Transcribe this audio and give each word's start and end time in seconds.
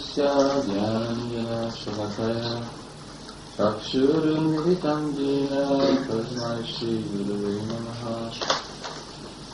तस्य 0.00 0.26
ज्ञानशलाकया 0.66 2.52
चक्षुरुन्मिलितं 3.56 5.02
येन 5.16 5.52
तस्मै 6.06 6.52
श्रीगुरुवे 6.70 7.52
नमः 7.68 8.00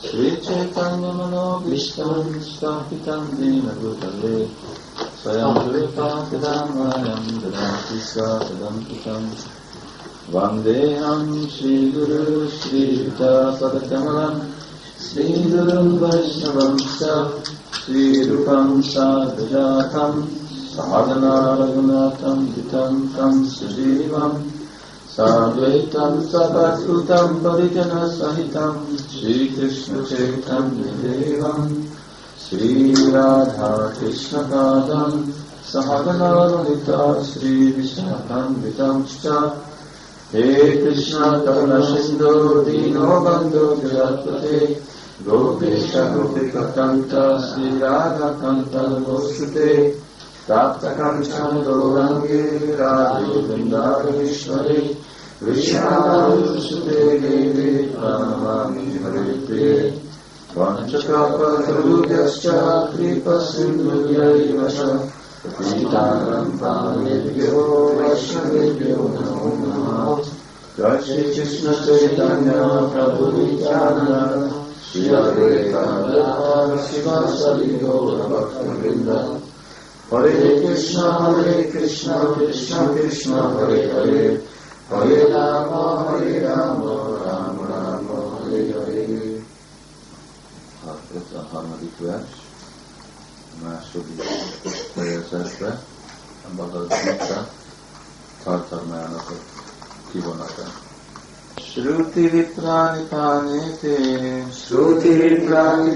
श्रीचैतन्यमनोभीष्टं 0.05 2.31
स्थापितं 2.51 3.25
येन 3.41 3.67
भूतले 3.81 4.37
स्वयं 5.23 5.59
रूपाकदामयं 5.75 7.25
ददाति 7.43 7.99
सदन्तिकम् 8.11 9.29
वन्देऽहं 10.35 11.25
श्रीगुरु 11.57 12.39
श्रीयुतपदकमलम् 12.61 14.41
श्रीगुरुं 15.09 15.89
वैष्णवं 16.03 16.75
च 17.01 17.03
श्रीरूपं 17.85 18.69
साधुजातं 18.89 20.13
साधना 20.23 20.36
रघुनाथं 20.80 22.46
हितं 22.46 23.08
तं 23.08 23.46
सुजीवम् 23.46 24.44
साद्वैतं 25.14 26.22
सपत्कृतं 26.22 27.30
परिजनसहितं 27.44 28.74
श्रीकृष्णचैतन्यदेवम् 28.98 30.38
श्रीराधाकृष्णपादं 32.44 33.32
सहगनानुहिता 35.72 37.24
श्रीविष्णुकान्वितं 37.24 39.04
च 39.24 39.26
हे 40.34 40.48
कृष्ण 40.82 41.20
करुणसिन्धो 41.20 42.34
दीनो 42.62 43.20
बन्धो 43.26 43.66
जगत्पते, 43.76 44.58
गोपेश 45.26 45.94
गोपिककन्त 45.96 47.14
श्रीराधाकन्त 47.48 48.76
गोश्रुते 49.08 50.07
ताप्तकण्ठम् 50.48 51.64
गौरङ्गे 51.66 52.42
राधे 52.80 53.40
वृन्दावनेश्वरे 53.48 54.80
विश्वासुते 55.44 57.02
देवे 57.24 57.72
प्रणमामि 57.96 58.86
हरिते 59.04 59.66
पञ्चकपतरुभ्यश्च 60.54 62.46
कृपसिन्धुभ्यैव 62.94 64.62
च 64.76 64.80
सीतारम् 65.68 66.56
वैष्णवेभ्यो 67.98 69.02
नमो 69.18 69.50
नमः। 69.64 70.24
श्रीकृष्णचैतन्य 71.06 72.52
प्रभुनित्यानन्द 72.94 74.52
श्री 74.88 75.04
अद्वैता 75.16 75.84
शिवा 76.88 77.18
सलिगौरभक्तवृन्द 77.40 79.10
Hare 80.10 80.62
Krishna, 80.62 81.12
Hare 81.20 81.70
Krishna, 81.70 82.34
Krishna 82.34 82.88
Krishna, 82.94 83.42
Hare 83.60 83.92
Hare, 83.92 84.42
Hare 84.90 85.28
Rama, 85.34 86.06
Hare 86.08 86.48
Rama, 86.48 86.94
Rama 87.26 87.64
Rama, 87.68 88.40
Hare 88.40 88.72
Hare. 88.72 89.42
Hazreti 90.86 91.38
Ahmet 91.38 91.84
İkver, 91.84 92.22
Mesubi 93.64 94.14
Beyazerbe, 94.98 95.74
Bahadır'da, 96.58 97.46
Tartar 98.46 98.84
Meyanatı, 98.84 99.34
Kibonatı. 100.14 100.87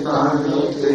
Panete, 0.04 0.94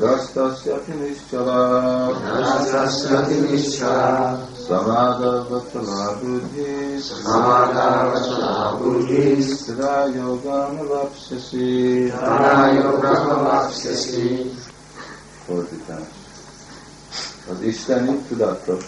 rastasya 0.00 0.76
pinischala, 0.84 2.10
Rastasya 2.40 3.18
nischara, 3.46 4.38
samada 4.66 5.46
vatala 5.46 6.18
buddhi, 6.18 6.98
Samada 6.98 8.10
vacana 8.10 8.74
buddhis, 8.78 9.48
sada 9.66 10.10
yogam 10.10 10.82
vapsasi, 10.82 12.10
Tanayo 12.10 12.98
brahmavapsasi, 12.98 14.50
fordítás. 15.46 16.10
Az 17.50 17.60
isteni 17.62 18.18
tudatot 18.28 18.84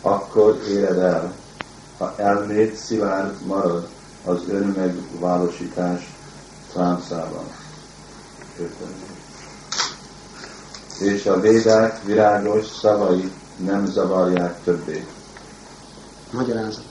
akkor 0.00 0.60
éred 0.68 0.98
el, 0.98 1.32
ha 1.98 2.14
elméd 2.16 2.74
szilárd 2.74 3.46
marad 3.46 3.88
az 4.24 4.38
önmegvalósítás 4.48 6.14
trámszában. 6.72 7.44
És 11.00 11.26
a 11.26 11.40
védák 11.40 12.02
virágos 12.02 12.66
szavai 12.66 13.32
nem 13.56 13.86
zavarják 13.86 14.62
többé. 14.64 15.06
Magyarázat. 16.30 16.84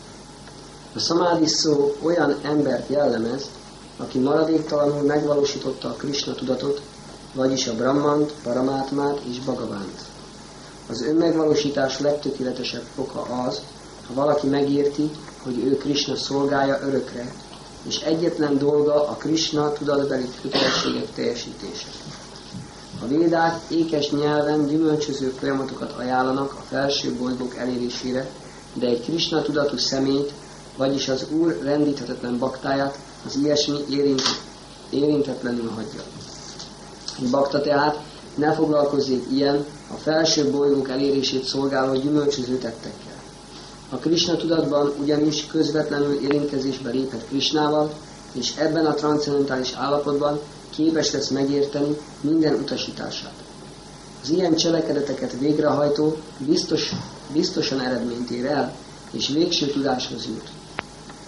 A 0.96 1.00
szamádi 1.00 1.47
szó 1.47 1.96
olyan 2.02 2.40
embert 2.44 2.90
jellemez, 2.90 3.50
aki 3.97 4.20
maradéktalanul 4.20 5.02
megvalósította 5.02 5.88
a 5.88 5.94
Krishna 5.94 6.34
tudatot, 6.34 6.81
vagyis 7.34 7.68
a 7.68 7.75
Brahmant, 7.75 8.34
Paramátmát 8.44 9.20
és 9.30 9.40
Bhagavánt. 9.40 10.02
Az 10.90 11.02
önmegvalósítás 11.02 12.00
legtökéletesebb 12.00 12.84
foka 12.96 13.22
az, 13.22 13.62
ha 14.08 14.14
valaki 14.14 14.47
megérti, 14.47 15.12
hogy 15.44 15.57
ő 15.57 15.78
Krishna 15.78 16.16
szolgája 16.16 16.79
örökre, 16.84 17.34
és 17.88 18.00
egyetlen 18.00 18.57
dolga 18.57 19.07
a 19.07 19.13
Krishna 19.13 19.72
tudatbeli 19.74 20.29
kötelességek 20.41 21.13
teljesítése. 21.16 21.88
A 23.03 23.07
védák 23.07 23.62
ékes 23.69 24.09
nyelven 24.09 24.68
gyümölcsöző 24.68 25.28
folyamatokat 25.40 25.91
ajánlanak 25.97 26.53
a 26.53 26.63
felső 26.69 27.13
bolygók 27.13 27.56
elérésére, 27.56 28.29
de 28.74 28.88
egy 28.88 29.02
Krishna 29.02 29.41
tudatú 29.41 29.78
szemét, 29.78 30.34
vagyis 30.78 31.07
az 31.07 31.25
Úr 31.31 31.59
rendíthetetlen 31.63 32.38
baktáját 32.38 32.97
az 33.25 33.35
ilyesmi 33.35 33.78
érint, 33.90 34.22
érintetlenül 34.90 35.69
hagyja. 35.69 36.02
Egy 37.19 37.29
bakta 37.29 37.62
tehát 37.62 38.00
ne 38.35 38.53
foglalkozzék 38.53 39.23
ilyen 39.31 39.66
a 39.91 39.94
felső 39.94 40.52
bolygók 40.52 40.90
elérését 40.90 41.44
szolgáló 41.44 41.94
gyümölcsöző 41.94 42.58
tettekkel. 42.58 43.11
A 43.94 43.97
Krishna 43.97 44.35
tudatban 44.35 44.94
ugyanis 45.00 45.47
közvetlenül 45.47 46.19
érintkezésbe 46.22 46.90
léphet 46.90 47.25
Krishnával, 47.28 47.94
és 48.31 48.56
ebben 48.57 48.85
a 48.85 48.94
transzendentális 48.94 49.74
állapotban 49.74 50.40
képes 50.69 51.12
lesz 51.12 51.29
megérteni 51.29 51.97
minden 52.22 52.53
utasítását. 52.53 53.34
Az 54.24 54.29
ilyen 54.29 54.56
cselekedeteket 54.56 55.40
végrehajtó 55.40 56.18
biztos, 56.38 56.91
biztosan 57.34 57.79
eredményt 57.81 58.29
ér 58.29 58.46
el, 58.46 58.75
és 59.12 59.28
végső 59.28 59.66
tudáshoz 59.66 60.25
jut. 60.25 60.50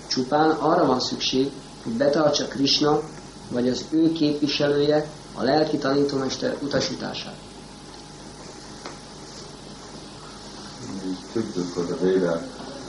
Csupán 0.08 0.50
arra 0.50 0.86
van 0.86 1.00
szükség, 1.00 1.52
hogy 1.84 1.94
betartsa 1.94 2.48
Krishna, 2.48 3.02
vagy 3.50 3.70
az 3.70 3.86
ő 3.90 4.12
képviselője 4.12 5.08
a 5.34 5.44
lelki 5.44 5.78
tanítómester 5.78 6.58
utasítását. 6.62 7.36
Mi 11.06 11.23
tudjuk, 11.34 11.74
hogy 11.74 11.92
a 11.92 12.04
védák 12.04 12.44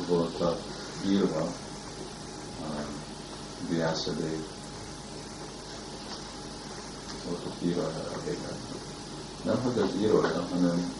voltak 0.08 0.58
írva 1.06 1.40
um, 1.40 2.86
Vyászadév 3.68 4.44
voltak 7.28 7.52
írva 7.62 7.82
a 7.82 8.20
védák. 8.24 8.58
Nem, 9.44 9.62
hogy 9.62 9.82
az 9.82 10.00
írója, 10.00 10.46
hanem 10.50 10.94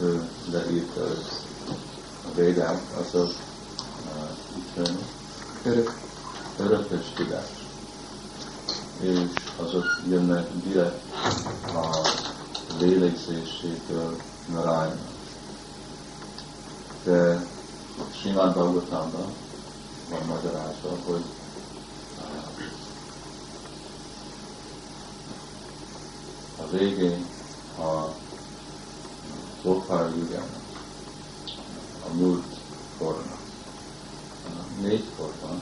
ő 0.00 0.28
leírta 0.50 1.02
az 1.02 1.42
a 2.26 2.34
védák, 2.34 2.82
azok 2.98 3.32
uh, 4.76 4.88
Örök. 5.62 5.98
örökös 6.58 7.12
tudás. 7.14 7.48
És 9.00 9.30
azok 9.56 9.84
jönnek 10.08 10.48
direkt 10.64 11.02
a 11.74 12.08
lélegzésétől 12.78 14.16
De 17.04 17.46
Simán 18.20 18.52
Bhagavatamban 18.52 19.34
van 20.08 20.26
magyarázva, 20.26 20.96
hogy 21.04 21.24
a 26.56 26.66
végén 26.70 27.26
a 27.78 28.14
Gopal 29.62 30.12
Yugának, 30.16 30.84
a 32.04 32.14
múlt 32.14 32.44
kornak, 32.98 33.40
négy 34.80 35.10
kor 35.16 35.34
van, 35.40 35.60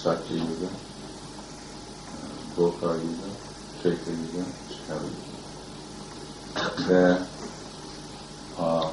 Satya 0.00 0.34
Yuga, 0.34 0.70
Gopal 2.54 2.96
Yuga, 2.96 3.36
Chaita 3.82 4.10
Yuga 4.10 4.44
és 4.68 4.76
Yuga. 4.88 5.30
De 6.86 7.28
a, 8.56 8.92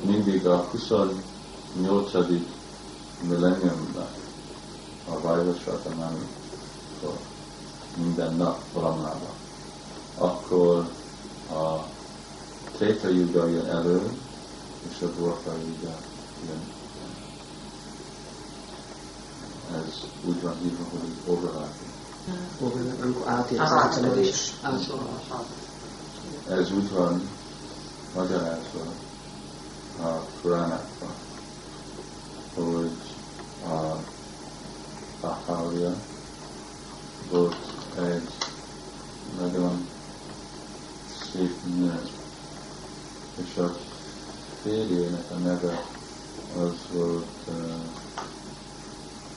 mindig 0.00 0.46
a 0.46 0.68
28. 0.70 2.12
millenniumban 3.20 4.08
a 5.08 5.20
Vajvasvatamani 5.20 6.26
minden 7.96 8.34
nap 8.34 8.62
valamában, 8.72 9.34
akkor 10.18 10.90
a 11.50 11.86
Tréta 12.76 13.08
Yuga 13.08 13.46
jön 13.46 13.66
elő, 13.66 14.18
és 14.88 15.02
a 15.02 15.06
Dvorka 15.06 15.52
Yuga 15.52 15.94
jön. 16.46 16.74
Ez 19.76 20.04
úgy 20.24 20.42
van 20.42 20.56
hívva, 20.62 20.84
hogy 20.90 21.34
overlapping. 21.34 21.90
Overlap, 22.60 23.02
amikor 23.02 23.28
átér 23.28 23.60
az. 23.60 23.70
Átfedés. 23.70 24.52
Ez 26.48 26.72
úgy 26.72 26.90
van 26.90 27.28
magyarázva 28.14 28.80
a 30.00 30.26
Puránákban, 30.40 31.14
hogy 32.54 32.96
a 33.64 33.96
Bahália 35.20 35.94
volt 37.30 37.56
egy 37.98 38.28
nagyon 39.40 39.88
szép 41.32 41.64
nő, 41.64 42.02
és 43.44 43.56
a 43.56 43.76
férjének 44.62 45.30
a 45.30 45.34
neve 45.34 45.84
az 46.58 46.72
volt, 46.92 47.26
uh, 47.48 47.54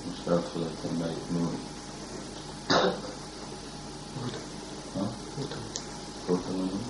most 0.07 0.27
elfelejtem 0.27 0.95
melyik 1.00 1.29
nő. 1.29 1.59
Ha? 4.94 5.13
Utam. 5.38 5.62
Gautama 6.27 6.57
Muni, 6.57 6.83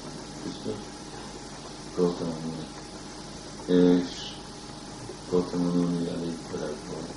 biztos? 0.44 0.80
Gautama 1.96 2.34
Muni. 2.44 2.68
És 3.70 4.34
Gautama 5.30 5.74
Muni 5.74 6.08
elég 6.08 6.38
öreg 6.54 6.76
volt. 6.92 7.10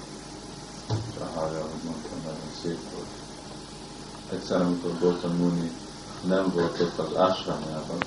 És 0.89 1.21
a 1.21 1.25
hája, 1.25 1.59
ahogy 1.59 1.83
mondtam, 1.85 2.19
nagyon 2.25 2.51
szép 2.63 2.79
volt. 2.95 3.07
Egyszer, 4.31 4.61
amikor 4.61 4.99
Gautama 5.01 5.35
Muni 5.35 5.71
nem 6.27 6.53
volt 6.55 6.81
ott 6.81 6.99
az 6.99 7.17
ásramjában, 7.17 7.99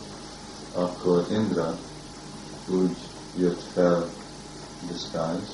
akkor 0.74 1.26
Indra 1.32 1.78
úgy 2.68 2.98
jött 3.36 3.62
fel 3.74 4.10
disguise, 4.88 5.54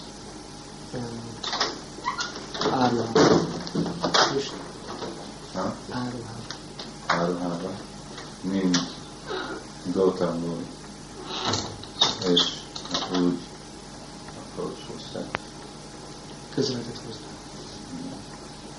ha? 5.53 5.75
áruhában. 5.89 6.41
áruhába, 7.05 7.71
mint 8.41 8.79
Gautam 9.94 10.39
Muni. 10.39 10.67
És 12.27 12.60
úgy 13.11 13.39
approach 14.39 14.79
sex. 15.13 15.25
Közvetett 16.53 17.01
hozzá. 17.05 17.29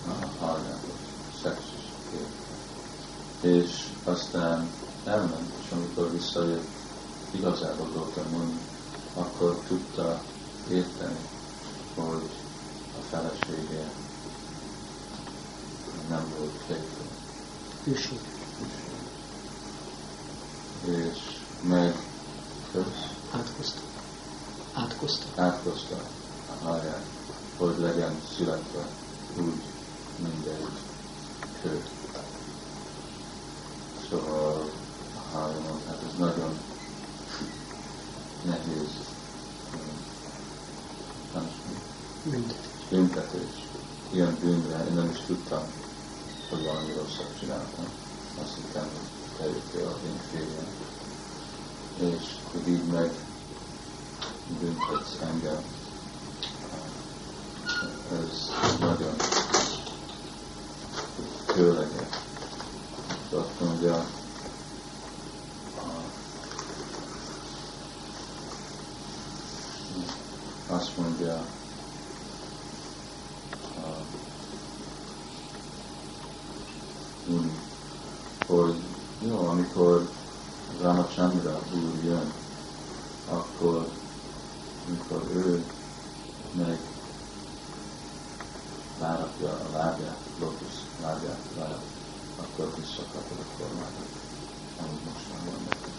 a 0.09 0.45
hallgátos, 0.45 1.01
szexus 1.43 1.81
És 3.41 3.87
aztán 4.05 4.71
elment, 5.05 5.53
és 5.65 5.71
amikor 5.73 6.13
visszajött 6.13 6.69
igazából 7.31 7.89
Gautam 7.95 8.31
Muni, 8.31 8.59
akkor 9.15 9.63
tudta 9.67 10.23
érteni, 10.71 11.29
hogy 11.95 12.31
a 12.99 13.03
felesége 13.11 13.93
nem 16.09 16.33
volt 16.39 16.53
faithful. 16.67 17.07
Hűség. 17.85 18.21
És 20.85 21.19
meg 21.63 21.97
köz, 22.73 23.13
Átkozta. 23.33 23.92
Átkozta. 24.75 25.43
átkozta 25.43 25.97
a 26.51 26.65
haját, 26.65 27.05
hogy 27.57 27.79
legyen 27.79 28.21
születve 28.37 28.87
úgy, 29.37 29.63
mint 30.17 30.47
egy 30.47 30.67
kő. 31.63 31.85
Szóval 34.11 34.71
a 35.17 35.37
hajamon, 35.37 35.81
hát 35.87 36.03
ez 36.13 36.19
nagyon 36.19 36.59
nehéz 38.45 38.91
punishment, 41.33 41.53
Mindegy. 42.23 42.57
büntetés. 42.91 43.69
Ilyen 44.11 44.37
bűnre 44.41 44.87
én 44.87 44.95
nem 44.95 45.11
is 45.11 45.21
tudtam, 45.27 45.63
hogy 46.51 46.65
valami 46.65 46.93
rosszat 46.93 47.39
csináltam. 47.39 47.85
Azt 48.43 48.55
hittem, 48.55 48.83
hogy 48.83 49.37
te 49.39 49.45
jöttél 49.47 49.87
az 49.87 50.01
én 50.07 50.21
férjem. 50.31 50.67
És 52.19 52.25
hogy 52.53 52.69
így 52.69 52.85
meg 52.85 53.11
büntetsz 54.47 55.21
engem. 55.21 55.63
Ez 58.13 58.51
nagyon 58.81 59.15
kőleges. 61.47 62.09
És 63.09 63.37
azt 63.39 63.61
mondja, 63.61 64.05
azt 70.67 70.97
mondja, 70.97 71.35
a- 73.77 74.05
Muni, 77.27 77.53
hogy 78.47 78.75
jó, 79.27 79.47
amikor 79.47 80.09
Ramachandra 80.81 81.61
úr 81.75 82.05
jön, 82.05 82.33
akkor, 83.29 83.89
amikor 84.87 85.31
ő 85.35 85.65
meg 86.53 86.79
rárakja 89.01 89.49
a 89.49 89.77
lábját, 89.77 90.19
lotusz 90.41 90.85
lábját 91.03 91.41
rá, 91.59 91.79
akkor 92.37 92.75
visszakapod 92.77 93.39
a 93.39 93.45
formádat, 93.59 94.09
amit 94.81 95.05
most 95.05 95.27
már 95.33 95.45
van 95.45 95.63
neki. 95.69 95.91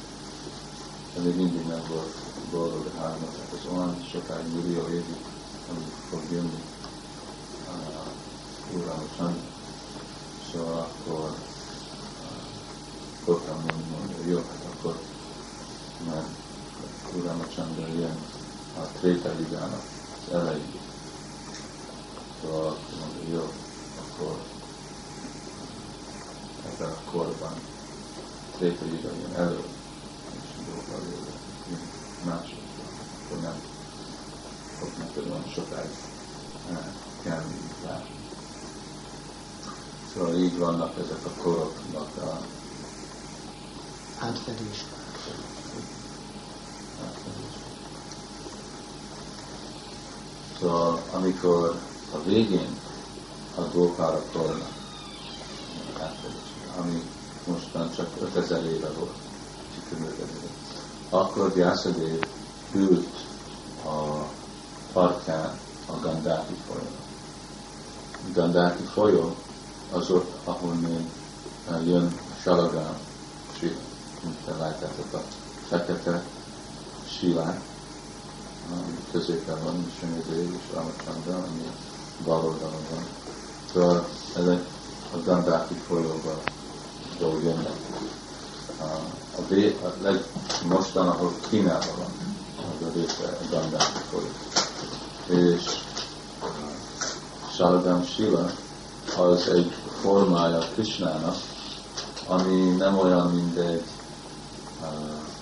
De 1.14 1.22
még 1.22 1.36
mindig 1.36 1.68
nem 1.68 1.82
volt 1.90 2.16
boldog 2.52 2.86
a 2.96 3.00
hárma, 3.00 3.26
tehát 3.26 3.52
az 3.52 3.72
olyan 3.72 4.04
sokáig 4.12 4.54
millió 4.54 4.88
évig, 4.90 5.26
amíg 5.70 5.92
fog 6.10 6.22
jönni 6.32 6.64
uh, 7.68 8.76
Úr 8.76 8.86
Ramachandra. 8.86 9.52
Szóval 10.52 10.80
akkor 10.80 11.36
Kotam 13.26 13.64
mondja, 13.92 14.26
jó, 14.26 14.36
hát 14.38 14.66
akkor 14.74 15.00
mert 16.06 16.28
Uram 17.16 17.40
a 17.40 17.54
Chandra 17.54 17.88
jön 17.88 18.18
a 18.78 18.82
Tréta 18.82 19.32
Yugának 19.40 19.84
az 20.28 20.34
elején. 20.34 20.80
Szóval 22.42 22.66
akkor 22.68 23.00
mondja, 23.00 23.34
jó, 23.34 23.54
akkor 24.02 24.38
ebben 26.66 26.90
a 26.92 27.12
korban 27.12 27.54
Tréta 28.58 28.86
Yuga 28.86 29.10
jön 29.22 29.34
elő, 29.36 29.64
és 30.34 30.66
Gópa 30.66 31.02
jön 31.70 31.80
másodban, 32.26 32.88
akkor 33.26 33.40
nem 33.42 33.62
fog 34.80 34.90
neked 34.98 35.32
olyan 35.32 35.46
sokáig 35.54 35.92
eh, 36.70 36.78
kelni 37.24 37.56
várni. 37.86 38.22
Szóval 40.14 40.36
így 40.36 40.58
vannak 40.78 40.98
ezek 40.98 41.26
a 41.26 41.42
koroknak 41.42 42.10
a 42.18 42.40
Átfedés. 44.20 44.86
Szóval 50.60 51.02
amikor 51.12 51.80
a 52.14 52.24
végén 52.24 52.80
a 53.56 53.62
Gópára 53.62 54.24
korna, 54.32 54.66
ami 56.78 57.04
mostan 57.48 57.92
csak 57.96 58.08
5000 58.22 58.66
éve 58.66 58.90
volt, 58.90 59.18
akkor 61.10 61.54
Gyászadev 61.56 62.24
ült 62.74 63.08
a 63.86 64.28
parkán 64.94 65.60
a 65.86 66.00
Gandáki 66.00 66.56
folyón. 66.68 66.98
Gandáki 68.34 68.84
folyó 68.84 69.36
az 69.94 70.10
ott, 70.10 70.32
ahol 70.44 70.74
még 70.74 71.06
eh, 71.70 71.88
jön 71.88 72.06
a 72.06 72.42
Salagán 72.42 72.98
sila, 73.58 73.80
mint 74.24 74.36
te 74.46 74.52
látjátok 74.52 75.14
a 75.14 75.22
fekete 75.68 76.24
silák, 77.24 77.62
ami 78.72 78.98
középen 79.12 79.64
van, 79.64 79.92
Sanyadév 80.00 80.54
és 80.54 80.74
Ramachandra, 80.74 81.36
ami 81.36 81.72
bal 82.24 82.46
oldalon 82.46 82.86
van. 82.92 83.06
Szóval 83.74 84.08
ezek 84.36 84.66
a 85.14 85.18
Gandáki 85.26 85.74
folyóba 85.74 86.42
dolg 87.20 87.44
jönnek. 87.44 87.76
A, 89.38 89.42
vé, 89.48 89.78
a 89.84 89.94
leg, 90.02 90.24
mostan, 90.68 91.08
ahol 91.08 91.34
Kínában 91.50 91.96
van, 91.98 92.36
az 92.58 92.88
a 92.88 92.92
része 92.94 93.38
a 93.42 93.50
Gandáki 93.50 94.00
folyó. 94.10 94.30
És 95.42 95.64
Saladam 97.56 98.06
Sila 98.06 98.52
az 99.18 99.48
egy 99.48 99.74
formája 100.02 100.60
Krishnának, 100.74 101.36
ami 102.28 102.76
nem 102.78 102.98
olyan, 103.00 103.32
mint 103.32 103.58
egy 103.58 103.84
uh, 104.82 105.33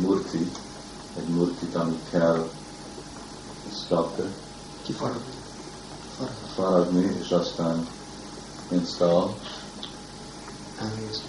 murti, 0.00 0.50
egy 1.16 1.28
murtit, 1.28 1.74
amit 1.74 2.10
kell 2.10 2.50
sculptor, 3.84 4.30
Kifaragni. 4.82 5.22
Faragni. 6.16 6.48
faragni, 6.54 7.18
és 7.20 7.30
aztán 7.30 7.88
install, 8.68 9.34
Elhelyezni. 10.78 11.28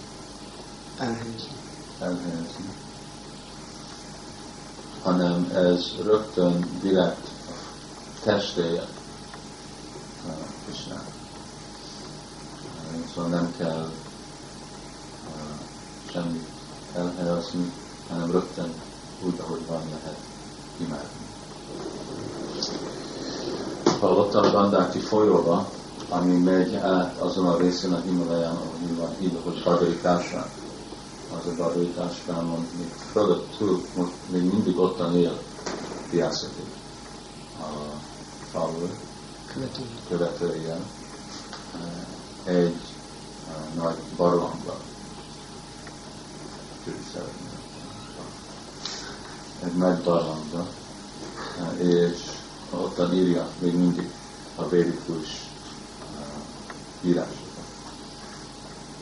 Elhelyezni. 0.98 1.52
elhelyezni, 2.00 2.74
hanem 5.04 5.50
ez 5.54 5.92
rögtön 6.04 6.80
direkt 6.82 7.28
testéje 8.24 8.88
Krishna. 10.70 11.02
Szóval 13.14 13.30
nem 13.30 13.54
kell 13.58 13.92
semmit 16.12 16.48
elhelyezni, 16.96 17.72
hanem 18.10 18.32
rögtön 18.32 18.74
úgy, 19.26 19.40
ahogy 19.40 19.66
van 19.68 19.82
lehet 19.90 20.18
imádni. 20.78 21.28
Hallottál 24.00 24.44
a 24.44 24.52
Gandáki 24.52 25.00
folyóba, 25.00 25.70
ami 26.10 26.38
megy 26.38 26.76
át 26.76 27.18
azon 27.18 27.48
a 27.48 27.58
részén 27.58 27.94
a 27.94 28.02
Himalaján, 28.02 28.56
ahol 28.56 28.74
van 28.98 29.16
hogy 29.44 29.64
Badarikásán. 29.64 30.50
Az 31.38 31.52
a 31.52 31.56
Badarikásán, 31.58 32.46
még 32.78 32.90
fölöttül, 33.12 33.82
most 33.96 34.12
még 34.32 34.44
mindig 34.44 34.78
ottan 34.78 35.16
él 35.16 35.42
Piászati. 36.10 36.64
A 37.60 37.66
falu 38.52 38.88
követője 40.08 40.80
egy 42.44 42.76
nagy 43.76 43.96
barlangban. 44.18 44.78
Egy 49.64 49.76
nagy 49.76 50.02
barlangban, 50.04 50.68
és 51.78 52.32
ottan 52.70 53.14
írja 53.14 53.50
még 53.60 53.76
mindig 53.76 54.12
a 54.56 54.68
vérikus 54.68 55.50
írásokat. 57.02 57.48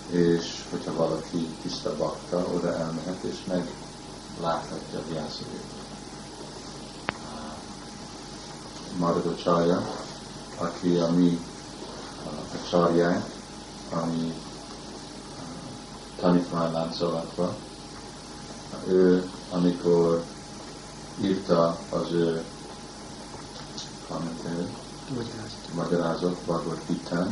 És 0.10 0.66
hogyha 0.70 0.94
valaki 0.94 1.48
tiszta 1.62 1.96
bakta, 1.98 2.48
oda 2.54 2.74
elmehet, 2.74 3.24
és 3.24 3.44
megláthatja 3.48 5.00
a 5.00 5.04
Vyászadét. 5.10 5.64
Marga 8.98 9.36
Csalja, 9.36 9.88
aki 10.58 10.96
a 10.96 11.10
mi 11.12 11.40
a 12.30 12.70
csarjánk, 12.70 13.26
ami 13.90 14.34
tanítványláncolatban, 16.20 17.56
ő, 18.88 19.30
amikor 19.50 20.24
írta 21.22 21.78
az 21.90 22.12
ő 22.12 22.44
kommentárját, 24.08 24.70
magyarázat 25.76 26.38
Bhagavad 26.46 26.80
gita 26.88 27.28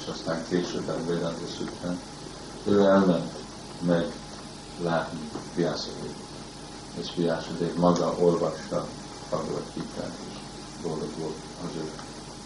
és 0.00 0.06
aztán 0.06 0.44
később 0.48 0.88
a 0.88 1.04
Vedanta 1.06 1.46
Sutrán, 1.56 2.00
ő 2.64 2.80
elment 2.80 3.32
meg 3.80 4.12
látni 4.82 5.30
Vyászadét. 5.54 6.16
És 7.00 7.08
Vyászadét 7.14 7.76
maga 7.76 8.14
olvasta 8.18 8.86
Bhagavad 9.28 9.64
gita 9.74 10.06
és 10.28 10.38
boldog 10.82 11.10
volt 11.18 11.36
az 11.64 11.70
ő 11.76 11.90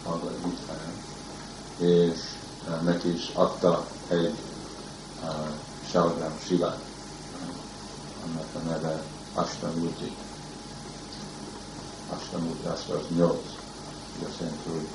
Bhagavad 0.02 0.36
gita 0.44 0.72
és 1.80 2.18
uh, 2.68 2.82
neki 2.82 3.12
is 3.12 3.30
adta 3.34 3.86
egy 4.08 4.34
uh, 5.22 5.30
Salagram 5.90 6.32
Silát, 6.46 6.80
annak 8.24 8.46
a 8.54 8.58
neve 8.68 9.02
Astamurti. 12.16 12.66
Astamurti, 12.66 13.10
az 13.10 13.16
nyolc. 13.16 13.44
Azt 14.28 14.40
jelenti, 14.40 14.68
hogy 14.68 14.88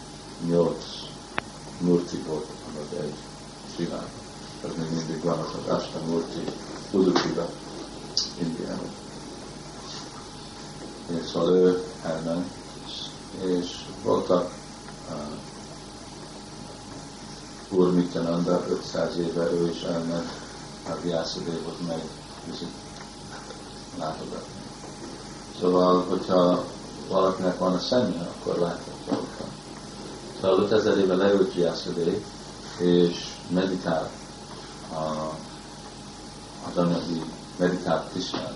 nyolc 0.49 0.83
murti 1.79 2.17
volt 2.17 2.45
az 2.79 2.97
egy 2.99 3.13
Silán. 3.75 4.07
Ez 4.63 4.71
még 4.77 4.89
mindig 4.91 5.23
van 5.23 5.39
az 5.39 5.49
az 5.63 5.73
Astamurti 5.73 6.43
Udupiba, 6.91 7.49
Indiában. 8.39 8.91
És 11.05 11.25
szóval 11.27 11.49
ő 11.49 11.83
elment, 12.03 12.51
és 13.43 13.85
voltak 14.03 14.53
uh, 15.09 15.37
Úr 17.79 17.93
Mityananda 17.93 18.65
500 18.69 19.17
éve 19.17 19.51
ő 19.51 19.69
is 19.69 19.81
elment 19.81 20.29
a 20.89 20.95
Vyászadévot 21.01 21.87
meg 21.87 22.01
látogatni. 23.97 24.61
Szóval, 25.59 26.05
hogyha 26.09 26.65
valakinek 27.07 27.57
van 27.57 27.73
a 27.73 27.79
szemje, 27.79 28.21
akkor 28.21 28.59
láthatja 28.59 29.13
ott. 29.13 29.35
Szóval 30.41 30.59
5000 30.59 30.97
éve 30.97 31.15
leült 31.15 31.53
Vyászadév, 31.53 32.23
és 32.79 33.27
meditál 33.49 34.09
a, 34.93 35.33
az 36.69 36.77
anyagi, 36.77 37.23
meditál 37.57 38.07
Krishnán, 38.11 38.53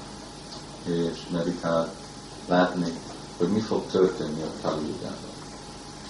és 0.83 1.27
meditál 1.31 1.93
látni, 2.47 2.93
hogy 3.37 3.47
mi 3.47 3.59
fog 3.59 3.85
történni 3.91 4.41
a 4.41 4.67
Kali 4.67 4.95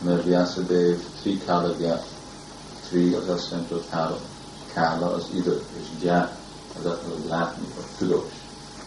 Mert 0.01 0.23
Vyasadeva 0.23 0.99
Trikálagyát 1.21 2.05
Tri 2.89 3.13
az 3.13 3.29
azt 3.29 3.49
jelenti, 3.49 3.73
hogy 3.73 3.85
három. 3.89 4.17
Kála 4.73 5.13
az 5.13 5.25
idő, 5.33 5.63
és 5.79 5.85
gyá 6.01 6.37
az 6.77 6.83
hogy 6.83 7.29
látni, 7.29 7.67
vagy 7.75 7.85
tudós. 7.97 8.31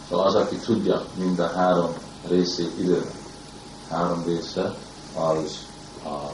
Szóval 0.09 0.27
az, 0.27 0.35
aki 0.35 0.57
tudja 0.57 1.05
mind 1.15 1.39
a 1.39 1.47
három 1.47 1.93
részét 2.29 2.79
idő, 2.79 3.11
három 3.93 4.25
része, 4.25 4.75
az 5.15 5.59
a 6.05 6.33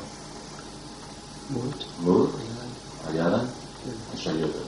múlt, 1.47 1.87
múlt 2.01 2.35
a 3.09 3.13
jelen. 3.13 3.53
és 4.15 4.27
a 4.27 4.31
jövő. 4.31 4.65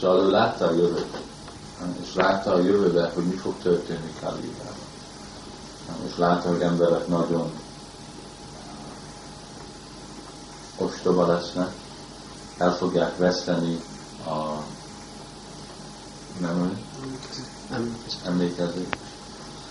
Szóval 0.00 0.24
ő 0.24 0.30
látta 0.30 0.66
a 0.66 0.72
jövőt, 0.72 1.20
és 2.02 2.14
látta 2.14 2.52
a 2.52 2.60
jövőbe, 2.60 3.10
hogy 3.14 3.24
mi 3.24 3.34
fog 3.34 3.54
történni 3.62 4.12
Kaliugában. 4.20 4.90
És 6.06 6.16
látta, 6.16 6.48
hogy 6.48 6.60
emberek 6.60 7.06
nagyon 7.06 7.52
ostoba 10.76 11.26
lesznek, 11.26 11.72
el 12.58 12.76
fogják 12.76 13.16
veszteni 13.16 13.80
a 14.26 14.64
nem 16.40 16.82
emlékezik, 18.24 18.96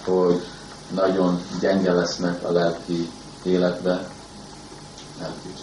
hogy 0.03 0.45
nagyon 0.93 1.41
gyenge 1.59 1.93
lesznek 1.93 2.43
a 2.43 2.51
lelki 2.51 3.11
életbe, 3.43 4.09
lelki 5.19 5.53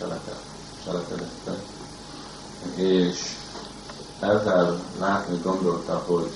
cselekedetbe, 0.84 1.54
és 2.74 3.36
ezzel 4.20 4.80
látni 4.98 5.40
gondolta, 5.42 6.02
hogy 6.06 6.30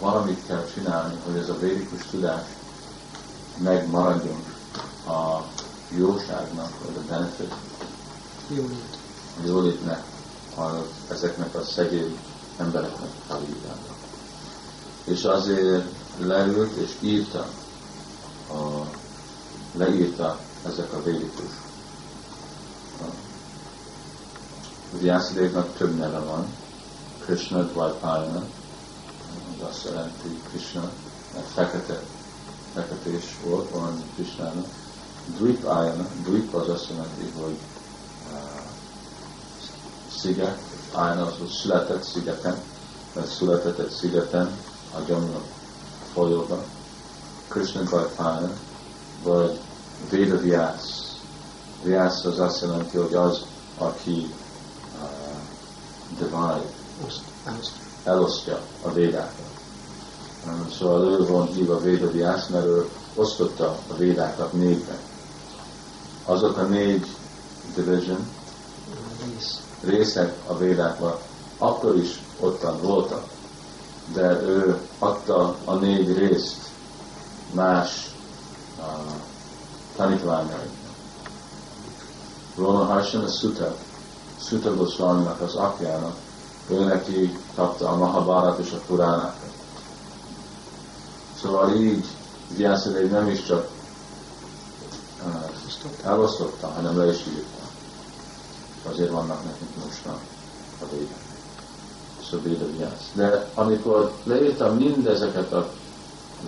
valamit 0.00 0.46
kell 0.46 0.64
csinálni, 0.74 1.14
hogy 1.24 1.36
ez 1.36 1.48
a 1.48 1.58
védikus 1.58 2.06
tudás 2.10 2.46
megmaradjon 3.58 4.44
a 5.06 5.42
jóságnak, 5.96 6.70
vagy 6.84 6.96
a 6.96 7.08
benefit. 7.08 7.54
Jólét 8.48 8.98
jólétnek, 9.44 10.02
a, 10.56 10.62
ezeknek 11.10 11.54
a 11.54 11.62
szegény 11.62 12.18
embereknek 12.56 13.10
a. 13.28 13.34
És 15.04 15.24
azért 15.24 15.84
leült 16.18 16.76
és 16.76 16.90
írta, 17.00 17.48
a, 18.50 18.90
leírta 19.72 20.38
ezek 20.66 20.92
a 20.92 21.02
védikus. 21.02 21.50
Vyászadévnak 25.00 25.76
több 25.76 25.96
neve 25.96 26.18
van, 26.18 26.46
Krishna 27.24 27.62
Dvajpájana, 27.62 28.42
az 29.56 29.68
azt 29.68 29.84
jelenti 29.84 30.40
Krishna, 30.48 30.90
mert 31.34 31.46
fekete, 31.46 32.02
fekete 32.74 33.10
is 33.10 33.36
volt, 33.44 33.70
van 33.70 34.02
Krishnának. 34.14 34.66
Dvipájana, 35.36 36.06
Dvip 36.22 36.54
az 36.54 36.68
azt 36.68 36.88
jelenti, 36.88 37.32
hogy 37.40 37.58
sziget, 40.18 40.58
Ájna 40.94 41.26
az, 41.26 41.34
hogy 41.38 41.48
született 41.48 42.02
szigeten, 42.02 42.56
mert 43.14 43.30
született 43.30 43.78
egy 43.78 43.90
szigeten, 43.90 44.56
a 44.94 44.98
Jamuna 45.08 45.40
folyóban, 46.12 46.62
Krishna 47.48 47.82
Gajpána, 47.82 48.50
vagy 49.22 49.58
Véda 50.10 50.38
Vyász. 50.38 51.16
Vyász 51.82 52.24
az 52.24 52.38
azt 52.38 52.60
jelenti, 52.60 52.96
hogy 52.96 53.14
az, 53.14 53.44
aki 53.78 54.34
uh, 55.02 56.18
divide, 56.18 56.62
elosztja 58.04 58.60
a 58.82 58.92
védákat. 58.92 59.46
Um, 60.46 60.70
szóval 60.78 61.04
ő 61.04 61.26
van 61.26 61.46
hívva 61.46 61.80
Véda 61.80 62.10
Vyász, 62.10 62.48
mert 62.48 62.64
ő 62.64 62.88
osztotta 63.14 63.78
a 63.88 63.94
védákat 63.96 64.52
négyre. 64.52 64.98
Azok 66.24 66.56
a 66.56 66.62
négy 66.62 67.06
division, 67.74 68.28
részek 69.80 70.34
a 70.46 70.56
védákban 70.56 71.18
akkor 71.58 71.96
is 71.96 72.22
ottan 72.40 72.80
voltak, 72.80 73.24
de 74.12 74.42
ő 74.42 74.80
adta 74.98 75.56
a 75.64 75.74
négy 75.74 76.18
részt 76.18 76.56
más 77.52 78.10
uh, 78.78 78.84
tanítványainak. 79.96 80.76
Rona 82.56 82.84
Harsana 82.84 83.28
Sutta, 83.28 83.76
Sutta 84.40 84.74
Goswaminak 84.74 85.40
az 85.40 85.54
apjának 85.54 86.16
ő 86.70 86.84
neki 86.84 87.38
kapta 87.54 87.88
a 87.88 87.96
Mahabharat 87.96 88.58
és 88.58 88.72
a 88.72 88.80
Puránákat. 88.86 89.52
Szóval 91.40 91.74
így 91.74 92.04
Vyasadév 92.56 93.10
nem 93.10 93.28
is 93.28 93.44
csak 93.44 93.68
uh, 95.26 96.10
elosztotta, 96.10 96.66
hanem 96.66 96.98
le 96.98 97.10
is 97.10 97.26
írta. 97.26 97.66
Azért 98.90 99.10
vannak 99.10 99.44
nekünk 99.44 99.84
most 99.84 100.06
a 100.06 100.18
a 102.32 102.40
véda 102.42 102.64
Vyasz. 102.76 103.10
De 103.12 103.48
amikor 103.54 104.12
leírtam 104.22 104.76
mindezeket 104.76 105.52
a 105.52 105.70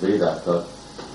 védákat, 0.00 0.68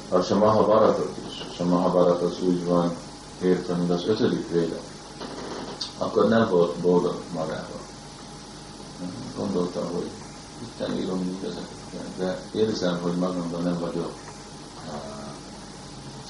a 0.09 0.35
Mahabharatot 0.35 1.17
is, 1.29 1.59
a 1.59 1.63
Mahabharat 1.63 2.21
az 2.21 2.41
úgy 2.41 2.65
van 2.65 2.95
értve, 3.41 3.73
mint 3.73 3.91
az 3.91 4.07
ötödik 4.07 4.51
véda, 4.51 4.77
akkor 5.97 6.27
nem 6.27 6.49
volt 6.49 6.75
boldog 6.75 7.21
magával. 7.33 7.79
Gondolta, 9.37 9.79
hogy 9.93 10.09
itt 10.61 10.99
írom 10.99 11.19
mindezeket, 11.19 11.69
de 12.17 12.39
érzem, 12.51 12.99
hogy 13.01 13.15
magamban 13.15 13.63
nem 13.63 13.79
vagyok 13.79 14.11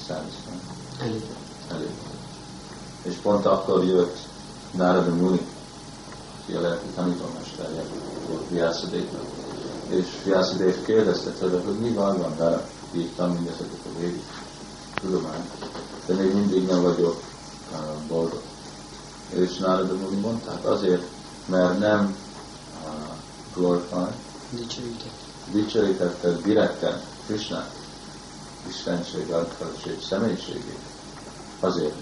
satisfied. 0.06 0.60
Elég. 1.00 1.22
Elég. 1.70 1.90
És 3.02 3.14
pont 3.14 3.46
akkor 3.46 3.84
jött 3.84 4.18
Narada 4.70 5.14
Muni, 5.14 5.46
aki 6.42 6.52
a 6.52 6.60
lelki 6.60 6.86
tanítómesterje 6.94 7.84
volt 8.28 8.48
Vyászadéknak. 8.48 9.24
És 9.88 10.06
Vyászadék 10.24 10.84
kérdezte 10.84 11.30
tőle, 11.30 11.60
hogy 11.60 11.78
mi 11.78 11.90
van 11.90 12.18
van 12.18 12.36
vele, 12.36 12.68
írtam 12.92 13.32
mindezeket 13.32 13.80
a 13.94 13.98
védi 13.98 14.22
tudományt, 14.94 15.50
de 16.06 16.14
még 16.14 16.34
mindig 16.34 16.66
nem 16.66 16.82
vagyok 16.82 17.22
boldog. 18.08 18.42
És 19.28 19.56
Narada 19.56 19.94
Muni 19.94 20.16
mondta, 20.20 20.50
hát 20.50 20.64
azért, 20.64 21.02
mert 21.46 21.78
nem 21.78 22.16
glorify, 23.54 24.14
Dicsőített. 24.50 25.18
dicsőítette 25.52 26.32
direkten 26.32 27.00
Krishnát, 27.26 27.74
Istenség, 28.68 29.30
Adhatség 29.30 30.02
személyiségét. 30.02 30.78
Azért 31.60 31.94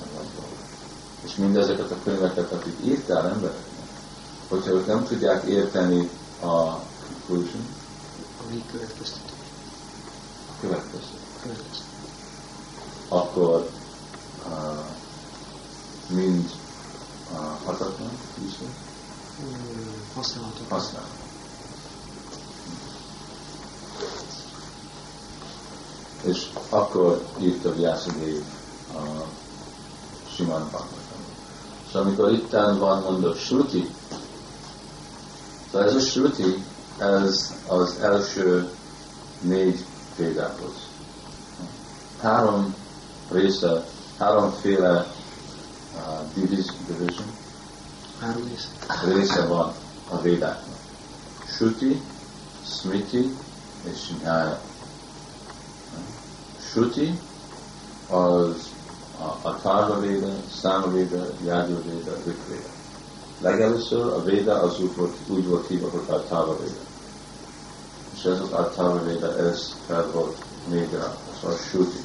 nem 0.00 0.08
vagy 0.16 0.26
boldog. 0.34 0.58
És 1.24 1.34
mindezeket 1.34 1.90
a 1.90 1.96
könyveket, 2.04 2.52
akik 2.52 2.76
írtál 2.84 3.28
embereknek, 3.28 3.88
hogyha 4.48 4.70
ők 4.70 4.86
nem 4.86 5.04
tudják 5.04 5.44
érteni 5.44 6.10
a 6.40 6.78
conclusion, 7.06 7.66
A 8.40 8.50
végkövetkeztetés. 8.50 9.31
Következtetés. 10.62 11.78
akkor 13.08 13.70
uh, 14.46 14.84
mind 16.08 16.50
uh, 17.32 17.38
hatatlan, 17.64 18.18
viszont 18.38 18.74
Hmm, 19.38 20.02
Használható. 20.14 20.60
használ. 20.68 21.06
És 26.24 26.48
akkor 26.68 27.26
írta 27.38 27.72
Vyászadév 27.74 28.42
a 28.94 29.00
Simán 30.34 30.68
Bhagavatam. 30.70 31.20
És 31.88 31.94
amikor 31.94 32.32
itten 32.32 32.78
van 32.78 33.02
mondott 33.02 33.38
Shruti, 33.38 33.94
szóval 35.72 35.88
ez 35.88 35.94
a 35.94 36.00
Shruti, 36.00 36.64
ez 36.98 37.54
az 37.66 37.96
első 38.00 38.70
négy 39.40 39.84
védához. 40.16 40.72
Három 42.20 42.74
része, 43.30 43.84
háromféle 44.18 45.06
uh, 45.94 46.32
divis- 46.34 46.72
division, 46.86 47.26
Három 48.20 48.42
rész. 48.48 48.68
része 49.14 49.46
van 49.46 49.72
a 50.08 50.20
védáknak. 50.20 50.76
Shruti, 51.46 52.02
Smriti 52.64 53.36
és 53.92 54.10
Nyaya. 54.22 54.60
Shruti 56.70 57.20
az 58.08 58.68
a, 59.20 59.48
a 59.48 59.58
Tárva 59.62 60.00
Véda, 60.00 60.32
Száma 60.60 60.90
Véda, 60.90 61.26
Jágyur 61.44 61.82
Véda, 61.84 62.12
Rik 62.24 62.46
Véda. 62.48 62.68
Legelőször 63.40 64.06
a 64.06 64.22
Véda 64.22 64.60
az 64.62 64.80
úgy 64.80 64.96
volt, 64.96 65.16
úgy 65.26 65.46
volt 65.46 65.66
hívva, 65.66 65.90
hogy 65.90 66.04
a 66.08 66.24
Tárva 66.24 66.56
Véda. 66.58 66.80
Az 68.24 68.50
Attava 68.50 69.02
Véda, 69.04 69.38
ez 69.38 69.74
fel 69.86 70.06
volt 70.12 70.36
négyre, 70.68 71.16
az 71.42 71.50
a 71.50 71.56
Shruti. 71.56 72.04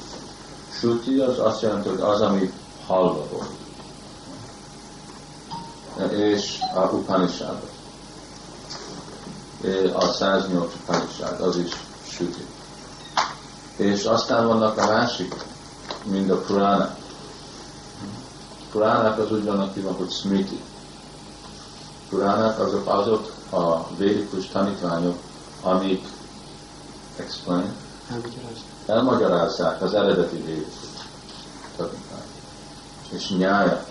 Shruti 0.70 1.18
az 1.18 1.38
azt 1.38 1.62
jelenti, 1.62 1.88
hogy 1.88 2.00
az, 2.00 2.20
ami 2.20 2.52
hallva 2.86 3.26
volt 3.30 3.58
és 6.06 6.58
a 6.74 6.80
Upanishad. 6.80 7.60
A 9.92 10.06
108 10.06 10.72
Upanishad, 10.82 11.40
az 11.40 11.56
is 11.56 11.70
süti. 12.08 12.46
És 13.76 14.04
aztán 14.04 14.46
vannak 14.46 14.78
a 14.78 14.86
másik, 14.86 15.34
mind 16.04 16.30
a 16.30 16.40
Purana. 16.40 16.96
Puránák 18.70 19.18
az 19.18 19.32
úgy 19.32 19.44
vannak 19.44 19.74
hívva, 19.74 19.92
hogy 19.92 20.10
Smriti. 20.10 20.60
Puránák 22.08 22.60
azok 22.60 22.88
azok 22.88 23.32
a 23.50 23.94
védikus 23.96 24.46
tanítványok, 24.46 25.18
amik 25.62 26.06
explain, 27.16 27.74
elmagyarázzák 28.86 29.82
az 29.82 29.94
eredeti 29.94 30.66
tanítványt. 31.76 32.22
És 33.10 33.28
nyája. 33.28 33.86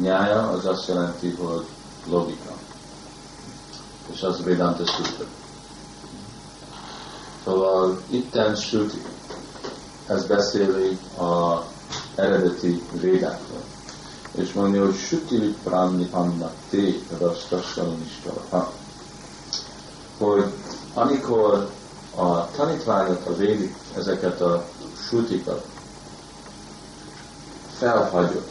Nyája 0.00 0.48
az 0.48 0.66
azt 0.66 0.88
jelenti, 0.88 1.30
hogy 1.30 1.66
logika. 2.06 2.52
És 4.12 4.22
az 4.22 4.44
Vedanta 4.44 4.86
Sutra. 4.86 5.24
Szóval 7.44 8.00
itten 8.06 8.54
Shruti, 8.54 9.02
ez 10.06 10.24
beszéli 10.24 10.98
a 11.18 11.62
eredeti 12.14 12.82
védákról. 12.92 13.62
És 14.32 14.52
mondja, 14.52 14.84
hogy 14.84 14.94
Shruti 14.96 15.38
Vipranni 15.38 16.08
Annak 16.10 16.54
Te 16.70 17.16
Rastassalaniskala. 17.18 18.72
Hogy 20.18 20.44
amikor 20.94 21.70
a 22.16 22.50
tanítványok, 22.50 23.26
a 23.26 23.36
védik 23.36 23.76
ezeket 23.96 24.40
a 24.40 24.64
sutikat 25.08 25.66
felhagyod, 27.78 28.48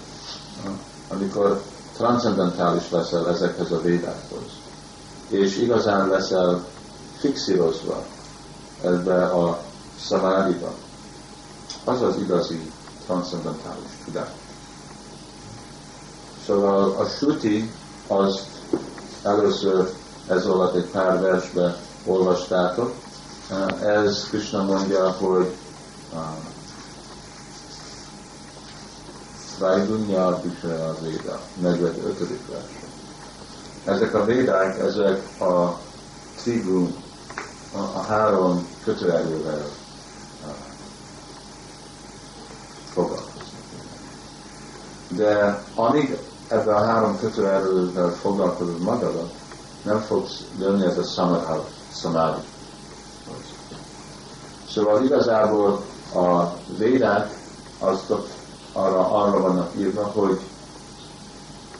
amikor 1.07 1.61
transzendentális 1.95 2.89
leszel 2.89 3.29
ezekhez 3.29 3.71
a 3.71 3.81
védákhoz, 3.81 4.51
és 5.27 5.57
igazán 5.57 6.07
leszel 6.07 6.65
fixírozva 7.19 8.05
ebbe 8.83 9.25
a 9.25 9.63
szamádiba, 10.05 10.73
az 11.83 12.01
az 12.01 12.17
igazi 12.17 12.71
transzendentális 13.05 13.91
tudás. 14.05 14.29
Szóval 16.45 16.95
a 16.99 17.05
suti 17.05 17.71
azt 18.07 18.47
először 19.23 19.93
ez 20.27 20.45
alatt 20.45 20.75
egy 20.75 20.89
pár 20.91 21.21
versbe 21.21 21.77
olvastátok. 22.05 22.93
Ez 23.81 24.27
Krishna 24.29 24.63
mondja, 24.63 25.11
hogy 25.11 25.55
Vajdunya 29.59 30.39
Bishaya 30.41 30.95
Véda, 31.01 31.39
45. 31.55 32.17
vers. 32.49 32.63
Ezek 33.85 34.13
a 34.13 34.25
védák, 34.25 34.79
ezek 34.79 35.41
a 35.41 35.79
trigún, 36.41 36.95
a, 37.73 37.77
a 37.77 38.01
három 38.01 38.67
kötőerővel 38.83 39.65
foglalkoznak. 42.93 43.31
De 45.07 45.63
amíg 45.75 46.17
ebben 46.47 46.75
a 46.75 46.85
három 46.85 47.19
kötőerővel 47.19 48.09
foglalkozol 48.09 48.77
magadat, 48.79 49.33
nem 49.83 49.99
fogsz 49.99 50.43
jönni 50.59 50.85
ez 50.85 50.97
a 50.97 51.03
samadhi, 51.03 51.61
samadhi. 51.93 52.41
Szóval 54.73 55.03
igazából 55.03 55.85
a 56.13 56.53
védák 56.77 57.37
azok 57.79 58.27
arra, 58.71 59.11
arra 59.11 59.41
vannak 59.41 59.71
írva, 59.77 60.03
hogy 60.03 60.39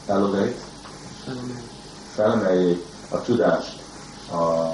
Felemelni. 0.06 0.54
felemeljék 2.14 2.86
a 3.10 3.20
tudást 3.20 3.82
a 4.32 4.72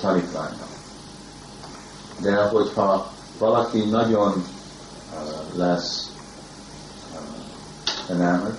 tanítványnak. 0.00 0.68
De 2.20 2.42
hogyha 2.42 3.10
valaki 3.38 3.84
nagyon 3.84 4.44
uh, 5.12 5.56
lesz 5.56 6.10
uh, 7.12 8.10
enamored, 8.10 8.58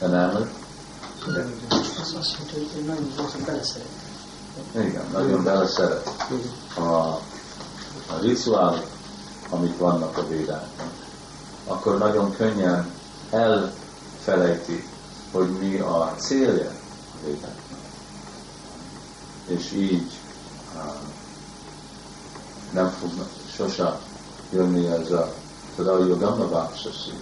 Enamored, 0.00 0.48
Az 2.00 2.14
azt 2.18 2.38
mondta, 2.38 2.52
hogy 2.52 2.68
én 2.78 2.84
nagyon 2.84 3.12
gyorsan 3.16 3.42
beleszeret. 3.46 3.86
igen, 4.74 5.04
nagyon 5.12 5.44
beleszeret 5.44 6.10
a, 6.76 6.80
a 6.80 8.18
rituálok, 8.20 8.86
amik 9.50 9.78
vannak 9.78 10.16
a 10.16 10.26
védáknak, 10.28 10.92
akkor 11.66 11.98
nagyon 11.98 12.36
könnyen 12.36 12.90
felejti, 14.24 14.88
hogy 15.32 15.50
mi 15.50 15.78
a 15.78 16.14
célja 16.18 16.70
a 17.14 17.26
védáknak. 17.26 17.78
És 19.46 19.72
így 19.72 20.10
nem 22.72 22.88
fog 22.88 23.10
sose 23.56 23.98
jönni 24.52 24.86
ez 24.86 25.10
a 25.10 25.32
például 25.76 26.08
Yogama 26.08 26.48
Váksasi 26.48 27.12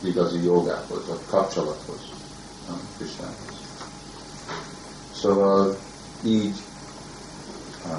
igazi 0.00 0.44
jogához, 0.44 1.06
vagy 1.08 1.20
kapcsolathoz, 1.26 1.98
Krisnához. 2.96 3.34
Szóval 5.20 5.76
így 6.22 6.62
uh, 7.86 7.92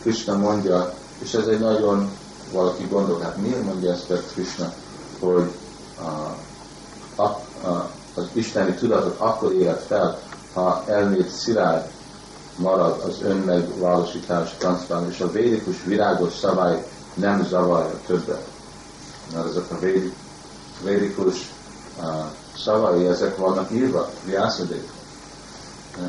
Krishna 0.00 0.36
mondja, 0.36 0.94
és 1.18 1.34
ez 1.34 1.46
egy 1.46 1.60
nagyon 1.60 2.10
valaki 2.52 2.86
gondol, 2.90 3.20
hát 3.20 3.36
miért 3.36 3.64
mondja 3.64 3.92
ezt 3.92 4.10
a 4.10 4.16
Krishna, 4.16 4.72
hogy 5.18 5.50
uh, 5.98 7.24
a, 7.24 7.40
a, 7.68 7.90
az 8.14 8.24
isteni 8.32 8.74
tudatot 8.74 9.20
akkor 9.20 9.52
élet 9.52 9.82
fel, 9.82 10.18
ha 10.54 10.84
elmét 10.86 11.28
szilárd 11.28 11.90
marad 12.56 13.02
az 13.06 13.22
önmegvalósítás 13.22 14.54
transzpán, 14.58 15.10
és 15.10 15.20
a 15.20 15.30
védikus 15.30 15.84
virágos 15.84 16.32
szabály 16.32 16.86
nem 17.14 17.46
zavarja 17.46 18.00
többet. 18.06 18.46
Mert 19.34 19.48
ezek 19.48 19.70
a 19.70 19.78
védik, 19.78 20.14
védikus 20.84 21.50
uh, 21.98 22.04
szavai, 22.56 23.06
ezek 23.06 23.36
vannak 23.36 23.70
írva, 23.70 24.08
viászadék. 24.24 24.90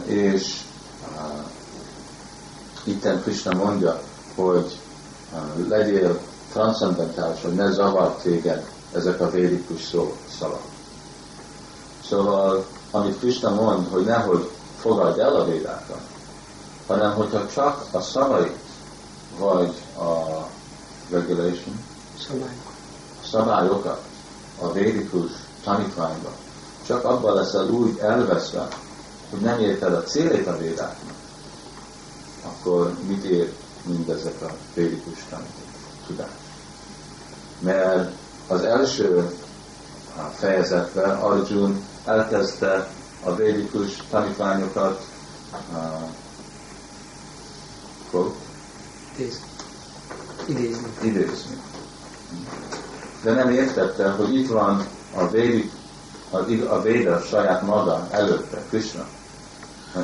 És 0.06 0.62
uh, 1.02 1.46
itten 2.84 3.22
Krishna 3.22 3.54
mondja, 3.54 4.02
hogy 4.36 4.80
uh, 5.34 5.68
legyél 5.68 6.20
transzendentális, 6.52 7.42
hogy 7.42 7.54
ne 7.54 7.72
zavar 7.72 8.16
téged 8.22 8.70
ezek 8.94 9.22
a 9.22 9.30
védikus 9.30 9.82
szó, 9.82 10.18
szavak. 10.40 10.62
Szóval, 12.10 12.66
amit 12.92 13.20
Krishna 13.20 13.50
mond, 13.50 13.88
hogy 13.92 14.06
nehogy 14.06 14.50
fogadj 14.80 15.20
el 15.20 15.36
a 15.36 15.46
védákat, 15.46 16.02
hanem 16.88 17.14
hogyha 17.14 17.48
csak 17.48 17.86
a 17.92 18.02
szavait, 18.02 18.58
vagy 19.38 19.74
a 19.98 20.44
regulation, 21.10 21.86
Szabályok. 22.28 22.74
szabályokat 23.32 24.02
a 24.60 24.72
védikus 24.72 25.32
tanítványban, 25.64 26.34
csak 26.86 27.04
abban 27.04 27.36
leszel 27.36 27.70
úgy 27.70 27.98
elveszve, 27.98 28.68
hogy 29.30 29.40
nem 29.40 29.60
érted 29.60 29.94
a 29.94 30.04
célét 30.04 30.48
a 30.48 30.58
védáknak, 30.58 31.16
akkor 32.44 32.94
mit 33.08 33.24
ér 33.24 33.54
mindezek 33.84 34.42
a 34.42 34.52
védikus 34.74 35.26
tudás? 36.08 36.28
Mert 37.60 38.12
az 38.48 38.64
első 38.64 39.38
fejezetben 40.34 41.16
Arjun 41.20 41.86
elkezdte 42.06 42.90
a 43.24 43.36
védikus 43.36 44.04
tanítványokat 44.10 45.06
uh. 48.12 48.32
Idézni. 50.46 50.88
idézni. 51.02 51.62
De 53.22 53.32
nem 53.32 53.50
értette, 53.50 54.10
hogy 54.10 54.36
itt 54.36 54.50
van 54.50 54.88
a 55.16 55.30
védik, 55.30 55.72
a, 56.30 56.38
a 56.74 56.82
Véda 56.82 57.20
saját 57.20 57.62
maga 57.62 58.08
előtte, 58.12 58.64
Krishna. 58.70 59.06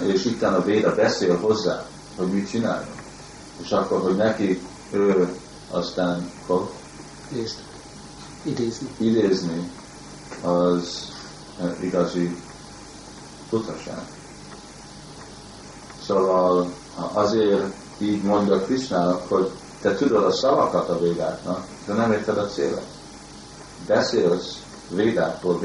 És 0.06 0.26
itt 0.26 0.42
a 0.42 0.64
Véda 0.64 0.96
beszél 0.96 1.38
hozzá, 1.38 1.86
hogy 2.16 2.28
mit 2.28 2.50
csináljon. 2.50 2.96
És 3.62 3.72
akkor, 3.72 4.02
hogy 4.02 4.16
neki 4.16 4.62
ő 4.92 5.36
aztán 5.72 6.32
fog 6.46 6.70
Idézni. 8.44 8.88
Idézni. 8.98 9.72
az 10.44 11.12
eh, 11.62 11.84
igazi 11.84 12.38
butaság. 13.50 14.02
Szóval 16.06 16.74
azért 17.14 17.74
így 17.98 18.24
mondja 18.24 18.62
Krishnának, 18.62 19.30
hogy 19.30 19.52
te 19.82 19.96
tudod 19.96 20.24
a 20.24 20.32
szavakat 20.32 20.90
a 20.90 21.00
védáknak, 21.00 21.66
de 21.86 21.94
nem 21.94 22.12
érted 22.12 22.38
a 22.38 22.48
célet. 22.48 22.86
Beszélsz 23.88 24.59
védákról, 24.90 25.60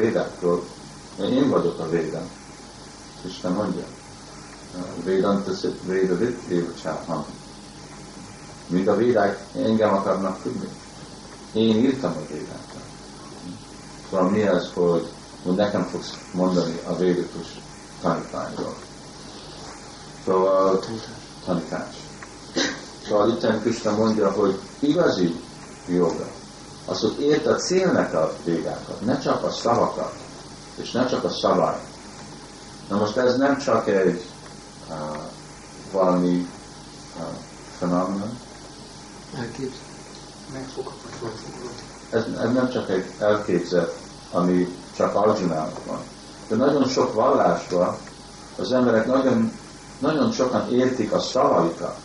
de 1.17 1.29
én 1.29 1.49
vagyok 1.49 1.79
a 1.79 1.89
védám. 1.89 2.31
Krishna 3.21 3.51
mondja. 3.51 3.85
Védant, 5.05 5.49
véda 5.87 6.17
vit, 6.17 6.39
éva 6.49 7.25
Míg 8.67 8.89
a 8.89 8.97
védák 8.97 9.45
engem 9.57 9.95
akarnak 9.95 10.43
tudni. 10.43 10.69
Én 11.53 11.77
írtam 11.77 12.11
a 12.11 12.33
védákat. 12.33 12.83
Szóval 14.11 14.31
mi 14.31 14.43
ez, 14.43 14.71
hogy, 14.75 15.09
hogy 15.43 15.55
nekem 15.55 15.83
fogsz 15.83 16.19
mondani 16.33 16.81
a 16.87 16.97
védikus 16.97 17.47
tanítványról. 18.01 18.75
Szóval 20.25 20.85
tanítás. 21.45 21.97
Szóval 23.09 23.29
itt 23.29 23.61
Krishna 23.61 23.97
mondja, 23.97 24.31
hogy 24.31 24.59
igazi 24.79 25.35
joga, 25.89 26.27
az, 26.87 27.01
hogy 27.01 27.21
ért 27.21 27.47
a 27.47 27.55
célnek 27.55 28.15
a 28.15 28.33
végákat, 28.45 29.01
ne 29.05 29.19
csak 29.19 29.45
a 29.45 29.51
szavakat, 29.51 30.13
és 30.77 30.91
ne 30.91 31.07
csak 31.07 31.25
a 31.25 31.31
szabály. 31.31 31.79
Na 32.89 32.97
most 32.97 33.17
ez 33.17 33.37
nem 33.37 33.59
csak 33.59 33.89
egy 33.89 34.25
uh, 34.89 35.17
valami 35.93 36.49
uh, 37.17 37.23
fenomenon, 37.79 38.39
Elképzel. 39.39 39.83
Megfogható. 40.53 41.27
ez, 42.11 42.25
ez 42.43 42.53
nem 42.53 42.71
csak 42.71 42.91
egy 42.91 43.13
elképzelt, 43.19 43.95
ami 44.31 44.77
csak 44.97 45.15
Arjunának 45.15 45.85
van. 45.87 46.01
De 46.49 46.57
nagyon 46.57 46.89
sok 46.89 47.15
vallásban 47.15 47.97
az 48.59 48.73
emberek 48.73 49.07
nagyon, 49.07 49.53
nagyon 49.99 50.33
sokan 50.33 50.73
értik 50.73 51.13
a 51.13 51.19
szavaikat, 51.19 51.99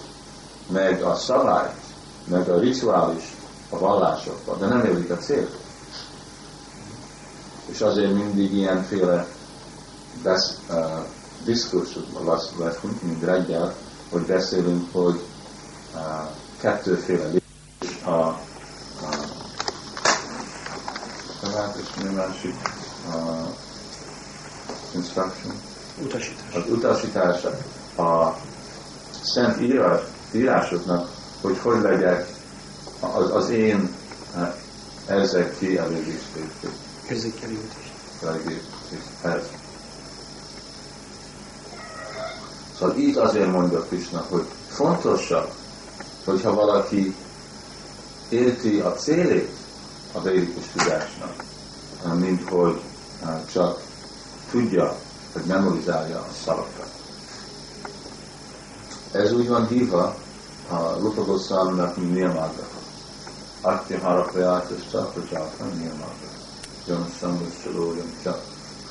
meg 0.68 1.02
a 1.02 1.16
szabályt, 1.16 1.82
meg 2.28 2.50
a 2.50 2.60
rituális 2.60 3.36
a 3.70 3.78
vallásokban, 3.78 4.60
de 4.60 4.68
nem 4.68 4.86
értik 4.86 5.12
a 5.12 5.18
célt. 5.18 5.58
És 7.66 7.82
azért 7.82 8.14
mindig 8.14 8.54
ilyenféle 8.54 9.28
besz, 10.24 10.58
uh, 10.70 11.06
diskurzusban 11.44 12.40
leszünk, 12.60 13.02
mint 13.02 13.24
reggel, 13.24 13.76
hogy 14.10 14.22
beszélünk, 14.22 14.92
hogy 14.92 15.22
uh, 15.96 16.02
kettőféle 16.60 17.24
lépés 17.24 18.04
a, 18.04 18.10
a 18.10 18.38
tehát 21.42 21.76
és 21.76 22.04
mi 22.04 22.10
másik 22.10 22.56
uh, 23.08 23.48
instruction, 24.96 25.54
Utasítás. 26.04 26.56
az 26.56 26.64
utasítása 26.72 27.58
a 27.98 28.38
szent 29.24 29.62
írás, 29.62 30.02
írásoknak, 30.32 31.10
hogy 31.42 31.58
hogy 31.58 31.82
legyek 31.82 32.39
az, 33.00 33.32
az 33.32 33.50
én 33.50 33.96
eh, 34.36 34.54
ezek 35.06 35.58
kielégítését. 35.58 36.70
Érzékelődés. 37.10 37.94
Ez. 39.22 39.44
Szóval 42.80 42.98
itt 42.98 43.16
azért 43.16 43.52
mondja 43.52 43.80
Krishna, 43.80 44.26
hogy 44.30 44.46
fontosabb, 44.68 45.52
hogyha 46.26 46.54
valaki 46.54 47.16
érti 48.30 48.80
a 48.80 48.94
célét 48.94 49.58
a 50.12 50.22
védikus 50.22 50.64
tudásnak, 50.76 51.44
mint 52.16 52.50
hogy 52.50 52.82
eh, 53.24 53.42
csak 53.52 53.82
tudja, 54.52 54.98
hogy 55.34 55.44
memorizálja 55.44 56.18
a 56.18 56.34
szavakat. 56.44 56.88
Ez 59.12 59.32
úgy 59.34 59.48
van 59.48 59.68
hívva 59.68 60.16
a 60.70 60.98
Rupa 61.00 61.24
Goswami-nak, 61.24 61.98
mint 61.98 62.14
Niyamagraka. 62.14 62.78
Atya 63.62 64.00
Haraprayát 64.00 64.70
és 64.70 64.82
Csaprajáta 64.92 65.64
Niyamagraka. 65.64 66.38
Jön 66.88 67.06
Samvaszcsalójam 67.20 68.14
Csak 68.24 68.42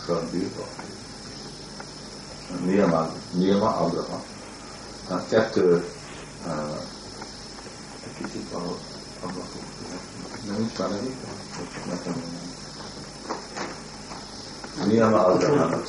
Sardírva. 0.06 0.66
Niyama, 2.64 3.08
Niyama 3.32 3.76
Agraha. 3.76 4.22
Hát 5.08 5.28
kettő 5.28 5.84
uh, 6.46 6.52
egy 8.04 8.14
kicsit 8.16 8.50
valahol 8.52 8.78
ablakok. 9.20 9.62
Nem 10.46 10.56
nincs 10.56 10.78
már 10.78 10.90
elég? 10.90 11.16
Nekem 11.88 12.12
nem. 12.12 12.46
Niyama 14.88 15.26
Agraha. 15.26 15.80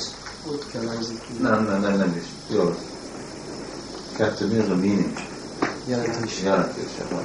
Ott 0.48 0.72
kell 0.72 0.84
érzékelni. 0.84 1.42
Nem, 1.42 1.64
nem, 1.66 1.82
nem, 1.82 1.98
nem 1.98 2.16
is. 2.18 2.56
Jó. 2.56 2.76
Kettő, 4.16 4.48
mi 4.48 4.58
az 4.58 4.70
a 4.70 4.76
meaning? 4.76 5.29
Jelentés. 5.90 6.42
Jelentése 6.44 7.04
van. 7.12 7.24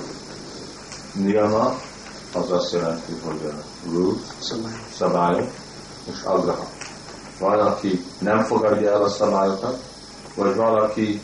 Niyama 1.13 1.81
az 2.33 2.51
azt 2.51 2.73
jelenti, 2.73 3.13
hogy 3.25 3.41
a 3.45 3.91
rule, 3.91 4.19
Szabály. 4.39 4.73
szabályok, 4.97 5.51
és 6.05 6.23
agraha. 6.23 6.67
Valaki 7.39 8.05
nem 8.19 8.45
fogadja 8.45 8.93
el 8.93 9.03
a 9.03 9.09
szabályokat, 9.09 9.83
vagy 10.35 10.55
valaki 10.55 11.21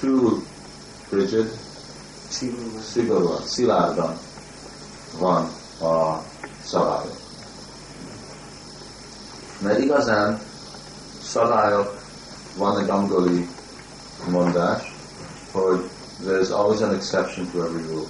túl 0.00 0.44
rigid, 1.10 1.58
szigorúan, 2.92 3.42
szilárdan 3.46 4.18
van 5.18 5.50
a 5.80 6.22
szabályok. 6.66 7.16
Mert 9.58 9.78
igazán 9.78 10.40
szabályok, 11.28 12.00
van 12.56 12.78
egy 12.78 12.88
angoli 12.88 13.48
mondás, 14.28 14.94
hogy 15.52 15.90
there's 16.22 16.50
always 16.50 16.80
an 16.80 16.94
exception 16.94 17.50
to 17.52 17.62
every 17.62 17.82
rule. 17.82 18.06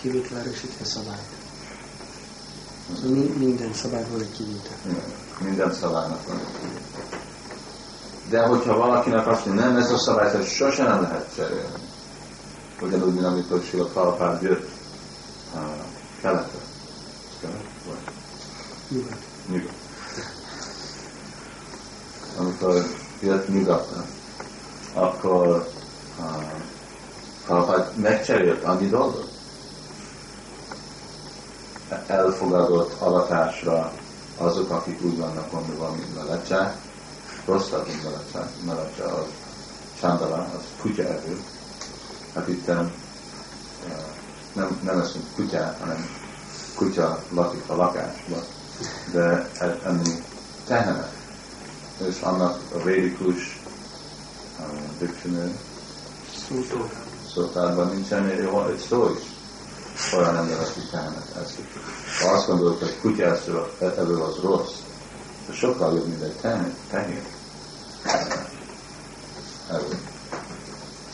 Kivétel 0.00 0.38
erősítve 0.38 0.84
szabály. 0.84 1.18
Szóval 2.96 3.10
mi- 3.10 3.44
minden 3.46 3.72
szabály 3.74 4.04
van 4.10 4.20
egy 4.20 4.32
kivétel. 4.36 5.02
Minden 5.40 5.74
szabálynak 5.74 6.26
van. 6.26 6.40
De 8.28 8.42
hogyha 8.46 8.76
valakinek 8.76 9.26
azt 9.26 9.46
mondja, 9.46 9.64
nem, 9.64 9.76
ez 9.76 9.90
a 9.90 9.98
szabályt 9.98 10.34
ez 10.34 10.46
sose 10.48 10.82
nem 10.82 11.02
lehet 11.02 11.34
cserélni. 11.34 11.86
Ugyanúgy, 12.80 13.12
mint 13.14 13.24
amikor 13.26 13.62
Sila 13.70 13.84
Prabhupád 13.84 14.42
jött 14.42 14.68
uh, 15.54 15.60
keletre. 16.20 16.58
Kelet? 17.40 17.60
Vagy 17.86 18.14
Nyugat. 18.88 19.18
nyugat. 19.48 19.72
Amikor 22.38 22.86
jött 23.20 23.48
nyugatra, 23.48 24.04
akkor 24.94 25.68
uh, 26.18 26.26
Prabhupád 27.48 27.96
megcserélt 27.96 28.64
annyi 28.64 28.88
dolgot. 28.88 29.28
Elfogadott 32.06 33.00
avatásra 33.00 33.92
azok, 34.36 34.70
akik 34.70 35.02
úgy 35.02 35.18
vannak 35.18 35.52
mondva, 35.52 35.90
mint 35.90 36.14
Melecsák, 36.14 36.76
rosszabb, 37.44 37.86
mint 37.86 38.04
Melecsák, 38.04 38.48
Melecse 38.66 39.04
az 39.04 39.26
Csándalá, 40.00 40.38
az 40.38 40.62
kutya 40.80 41.02
evő. 41.02 41.40
Hát 42.34 42.48
itt 42.48 42.68
uh, 42.68 42.90
nem, 44.52 44.80
nem 44.82 45.00
eszünk 45.00 45.24
kutyát, 45.34 45.78
hanem 45.80 46.08
kutya 46.74 47.22
lakik 47.30 47.62
a 47.66 47.76
lakásban, 47.76 48.42
de 49.12 49.50
e- 49.58 49.80
enni 49.84 50.24
tehenet. 50.66 51.12
És 52.08 52.20
annak 52.20 52.60
a 52.74 52.82
védikus 52.82 53.60
uh, 54.60 54.98
dictionary. 54.98 55.56
Szótárban 57.34 57.88
nincsen 57.88 58.42
jó, 58.42 58.66
egy 58.66 58.84
szó 58.88 59.10
is. 59.18 59.36
Olyan 60.16 60.36
ember, 60.36 60.58
aki 60.60 60.80
tehenet 60.90 61.36
eszik. 61.44 61.66
Ha 62.22 62.30
azt 62.30 62.46
gondolod, 62.46 62.78
hogy 62.78 62.98
kutya 63.00 63.24
eszik, 63.24 63.54
ebből 63.80 64.22
az 64.22 64.36
rossz, 64.42 64.72
de 65.46 65.52
sokkal 65.52 65.94
jobb, 65.94 66.06
mint 66.06 66.22
egy. 66.22 67.22
Evő. 69.70 69.98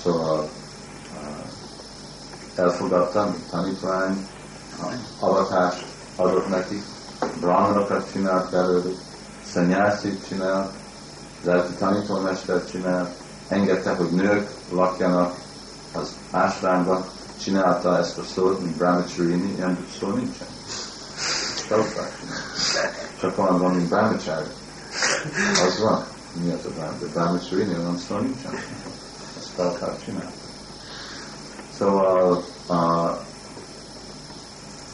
Szóval 0.02 0.48
elfogadtam, 2.54 3.36
tanítvány, 3.50 4.28
a 4.80 5.26
avatást 5.26 5.84
adott 6.16 6.48
neki, 6.48 6.82
brahmanokat 7.40 8.12
csinált 8.12 8.50
belőlük, 8.50 8.98
szennyászit 9.52 10.26
csinált, 10.28 10.72
lelki 11.42 11.72
tanítómestert 11.72 12.70
csinált, 12.70 13.10
engedte, 13.48 13.94
hogy 13.94 14.10
nők 14.10 14.50
lakjanak 14.70 15.34
az 15.94 16.08
ásványba, 16.30 17.06
csinálta 17.42 17.98
ezt 17.98 18.18
a 18.18 18.22
szót, 18.34 18.60
mint 18.60 18.76
brahmacharini, 18.76 19.54
ilyen 19.56 19.86
szó 20.00 20.08
nincsen. 20.08 20.46
Prabhupád 21.68 22.10
csinálta. 22.20 22.48
Csak 23.20 23.38
olyan 23.38 23.58
van, 23.58 23.74
mint 23.74 23.88
brahmachari. 23.88 24.48
Az 25.66 25.80
van. 25.80 26.04
Mi 26.32 26.52
az 26.52 26.64
a 26.64 26.68
brahmachari? 26.68 27.10
Brahmacharini, 27.10 27.76
olyan 27.78 27.98
szó 28.08 28.16
nincsen. 28.16 28.52
Ezt 29.38 29.48
Prabhupád 29.54 30.04
csinálta. 30.04 30.32
Szóval 31.78 32.44
uh, 32.68 33.10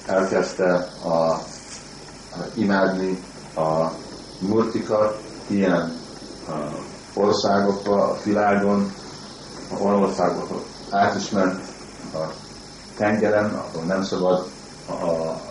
elkezdte 0.07 0.75
a, 1.03 1.09
a 1.09 1.41
imádni 2.55 3.25
a 3.57 3.91
murtikat 4.39 5.23
ilyen 5.47 5.97
uh, 6.49 6.55
országokba, 7.15 8.11
a 8.11 8.19
világon, 8.25 8.93
a 9.71 9.83
országokba 9.83 10.63
át 10.91 11.15
is 11.15 11.31
ment 11.31 11.61
a 12.15 12.33
tengeren, 12.97 13.55
ahol 13.55 13.83
nem 13.83 14.05
szabad 14.05 14.49
a, 14.87 14.93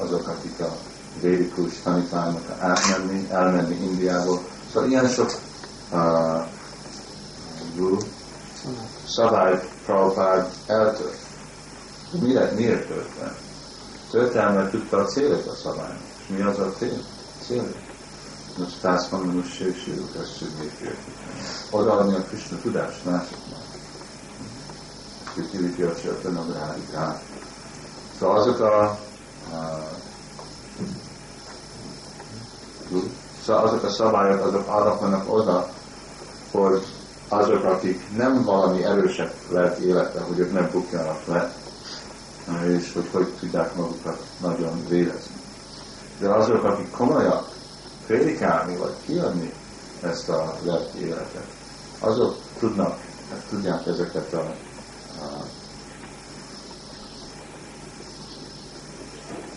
azok, 0.03 0.27
akik 0.27 0.59
a 0.59 0.75
védikus 1.21 1.73
tanítványok 1.83 2.49
átmenni, 2.59 3.27
elmenni 3.31 3.75
Indiából. 3.75 4.39
Szóval 4.73 4.89
ilyen 4.89 5.07
sok 5.07 5.39
uh, 5.91 6.45
guru, 7.75 7.97
Szabály. 9.07 9.69
Prabhupád 9.85 10.53
eltört. 10.67 11.17
Mire, 12.21 12.51
miért 12.51 12.87
tört 14.09 14.35
el? 14.35 14.53
Mert 14.53 14.71
tudta 14.71 14.97
a 14.97 15.05
célt 15.05 15.47
a 15.47 15.55
szabálynak. 15.55 16.01
És 16.17 16.25
mi 16.27 16.41
az 16.41 16.59
a 16.59 16.73
cél? 16.77 17.03
Cél. 17.45 17.73
Most 18.57 18.81
tász 18.81 19.09
mondom, 19.09 19.33
hogy 19.33 19.49
sősülök, 19.49 20.15
ezt 20.21 20.37
sősülök. 20.37 20.97
Odaadni 21.71 22.15
a 22.15 22.21
Krishna 22.21 22.57
tudást 22.61 23.05
másoknak. 23.05 23.38
Kutyilik 25.33 25.85
a 26.23 26.45
brádikát. 26.51 27.23
Szóval 28.19 28.37
azok 28.37 28.59
a, 28.59 28.99
Szóval 33.45 33.63
azok 33.63 33.83
a 33.83 33.89
szabályok, 33.89 34.45
azok 34.45 34.67
arra 34.67 34.99
vannak 34.99 35.33
oda, 35.33 35.69
hogy 36.51 36.85
azok, 37.27 37.63
akik 37.63 38.15
nem 38.17 38.43
valami 38.43 38.83
erősek 38.83 39.33
lelki 39.49 39.85
életben, 39.87 40.23
hogy 40.23 40.39
ők 40.39 40.53
nem 40.53 40.69
bukjanak 40.71 41.25
le, 41.25 41.53
és 42.67 42.93
hogy 42.93 43.07
hogy 43.11 43.27
tudják 43.39 43.75
magukat 43.75 44.23
nagyon 44.41 44.85
védezni. 44.87 45.35
De 46.19 46.29
azok, 46.29 46.63
akik 46.63 46.91
komolyak 46.91 47.47
prédikálni, 48.05 48.77
vagy 48.77 48.93
kiadni 49.05 49.53
ezt 50.01 50.29
a 50.29 50.55
lelki 50.63 51.05
életet, 51.05 51.47
azok 51.99 52.35
tudnak, 52.59 52.99
tudják 53.49 53.87
ezeket 53.87 54.33
a, 54.33 54.55
a 55.21 55.45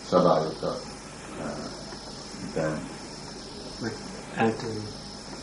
szabályokat 0.09 0.63
a, 0.63 0.83
de 2.53 2.81
Meg 3.81 3.93
eltörni. 4.35 4.87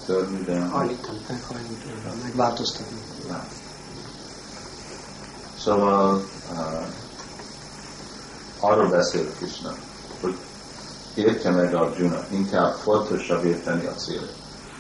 törni, 0.07 0.45
de 0.45 0.61
Hajlítani, 0.61 1.19
meghajlítani, 1.29 2.23
megváltoztatni. 2.23 2.99
Szóval 5.59 6.25
uh, 6.53 6.87
arról 8.61 8.89
beszél 8.89 9.33
Krishna, 9.33 9.75
hogy 10.21 10.37
értje 11.15 11.51
meg 11.51 11.75
Arjuna, 11.75 12.25
inkább 12.31 12.75
fontosabb 12.75 13.45
érteni 13.45 13.87
a 13.87 13.95
cél. 13.95 14.29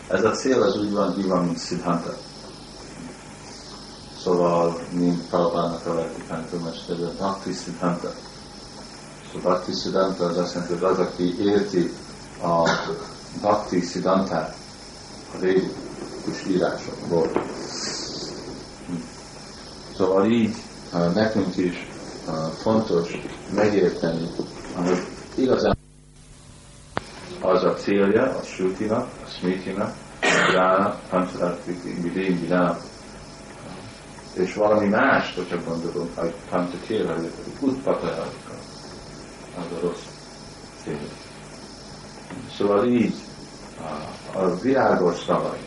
Ez 0.08 0.24
a 0.24 0.30
cél 0.30 0.62
az 0.62 0.76
úgy 0.76 0.92
van 0.92 1.14
hívva, 1.14 1.40
mint 1.40 1.64
Siddhanta. 1.64 2.16
Szóval, 4.22 4.80
mint 4.92 5.28
Prabhupának 5.28 5.86
a 5.86 5.94
vertikántumestere, 5.94 7.06
Bhakti 7.18 7.52
Siddhanta. 7.52 8.12
Szóval 9.32 9.52
Bhakti 9.52 9.72
Siddhanta 9.72 10.24
az 10.24 10.36
azt 10.36 10.54
jelenti, 10.54 10.74
hogy 10.74 10.82
az, 10.82 10.98
aki 10.98 11.44
érti 11.44 11.92
a 12.42 12.70
Bhakti 13.40 13.80
Siddhantát, 13.80 14.56
a 15.34 15.38
védikus 15.38 16.46
írásokból. 16.48 17.30
Szóval 19.96 20.26
így 20.26 20.56
nekünk 21.14 21.56
is 21.56 21.88
fontos 22.62 23.16
megérteni, 23.54 24.30
hogy 24.74 25.06
igazán 25.34 25.76
az 27.40 27.64
a 27.64 27.74
célja 27.74 28.22
a 28.22 28.42
Srutinak, 28.42 29.08
a 29.24 29.28
Smitinak, 29.38 29.94
a 30.20 30.50
Drának, 30.50 31.00
Panchalatkriti, 31.08 32.00
Vidén, 32.00 32.40
Vidám, 32.40 32.78
és 34.32 34.54
valami 34.54 34.88
más, 34.88 35.34
hogyha 35.34 35.64
gondolunk, 35.64 36.18
hogy 36.18 36.34
Panchakéra, 36.50 37.14
hogy 37.14 37.30
Utpataralika, 37.60 38.54
az 39.58 39.76
a 39.76 39.80
rossz 39.80 40.06
cél. 40.84 40.98
Szóval 42.56 42.86
így 42.86 43.14
a, 44.34 44.54
világos 44.54 45.18
szavai, 45.26 45.58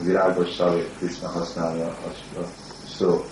a 0.00 0.04
világos 0.04 0.54
szavai 0.54 0.88
Krishna 0.98 1.28
használja 1.28 1.86
a, 1.86 2.38
a 2.38 2.44
szó. 2.96 3.24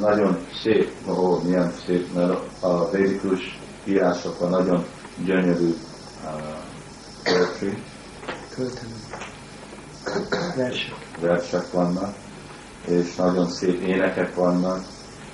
Nagyon 0.00 0.46
szép, 0.62 0.92
ó, 1.08 1.40
milyen 1.42 1.72
szép, 1.86 2.14
mert 2.14 2.62
a 2.62 2.90
védikus 2.90 3.58
írásokban 3.84 4.50
nagyon 4.50 4.84
gyönyörű 5.24 5.74
Költeni. 8.54 8.94
Versek. 10.56 10.94
versek 11.20 11.70
vannak, 11.70 12.14
és 12.86 13.14
nagyon 13.14 13.48
szép 13.50 13.82
énekek 13.82 14.34
vannak, 14.34 14.84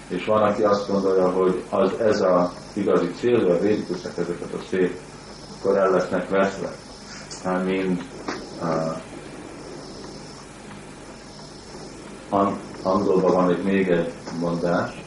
és 0.09 0.25
van, 0.25 0.43
aki 0.43 0.63
azt 0.63 0.89
gondolja, 0.91 1.31
hogy 1.31 1.63
az, 1.71 1.91
ez 2.01 2.21
a 2.21 2.53
igazi 2.73 3.11
célja 3.19 3.55
a 3.55 3.59
védikusnak 3.59 4.19
ezeket 4.19 4.53
a 4.53 4.59
szép, 4.71 5.01
akkor 5.59 5.77
el 5.77 5.91
lesznek 5.91 6.29
veszve. 6.29 6.73
Hát 7.45 7.65
mind 7.65 8.03
uh, 8.63 8.97
ang- 12.29 12.59
angolban 12.83 13.33
van 13.33 13.51
egy 13.51 13.63
még 13.63 13.89
egy 13.89 14.13
mondás, 14.41 15.03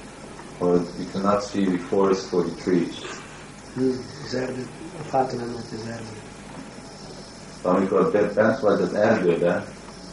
hogy 0.57 0.81
you 0.97 1.07
cannot 1.11 1.49
see 1.49 1.63
the 1.65 1.77
forest 1.87 2.21
for 2.21 2.43
the 2.43 2.63
trees. 2.63 2.95
Hm, 3.73 3.89
Az 4.25 4.33
erdő. 4.33 4.67
A 4.99 5.03
fát 5.09 5.31
nem 5.37 5.45
lehet 5.51 5.65
az 5.71 5.87
erdő. 5.91 6.17
Amikor 7.61 8.11
be- 8.11 8.33
bent 8.33 8.59
vagy 8.59 8.81
az 8.81 8.93
erdőben, 8.93 9.65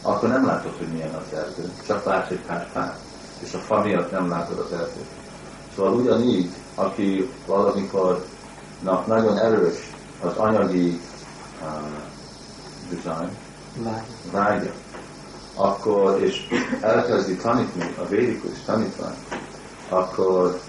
akkor 0.07 0.29
nem 0.29 0.45
látod, 0.45 0.77
hogy 0.77 0.87
milyen 0.87 1.13
az 1.13 1.37
erdő. 1.37 1.71
Csak 1.87 2.05
látsz 2.05 2.29
egy 2.29 2.41
pár 2.45 2.67
fát. 2.73 2.99
És 3.39 3.53
a 3.53 3.57
fa 3.57 3.81
miatt 3.81 4.11
nem 4.11 4.29
látod 4.29 4.59
az 4.59 4.71
erdőt. 4.71 5.05
Szóval 5.75 5.93
ugyanígy, 5.93 6.49
aki 6.75 7.31
valamikor 7.45 8.25
na, 8.83 9.03
nagyon 9.07 9.37
erős 9.37 9.93
az 10.21 10.35
anyagi 10.35 11.01
uh, 11.61 11.69
design, 12.89 13.37
Vágy. 13.83 14.03
vágya, 14.31 14.71
akkor, 15.55 16.21
és 16.21 16.47
elkezdi 16.81 17.35
tanítani 17.35 17.95
a 17.97 18.07
védikus 18.07 18.63
tanítvány, 18.65 19.15
akkor 19.89 20.59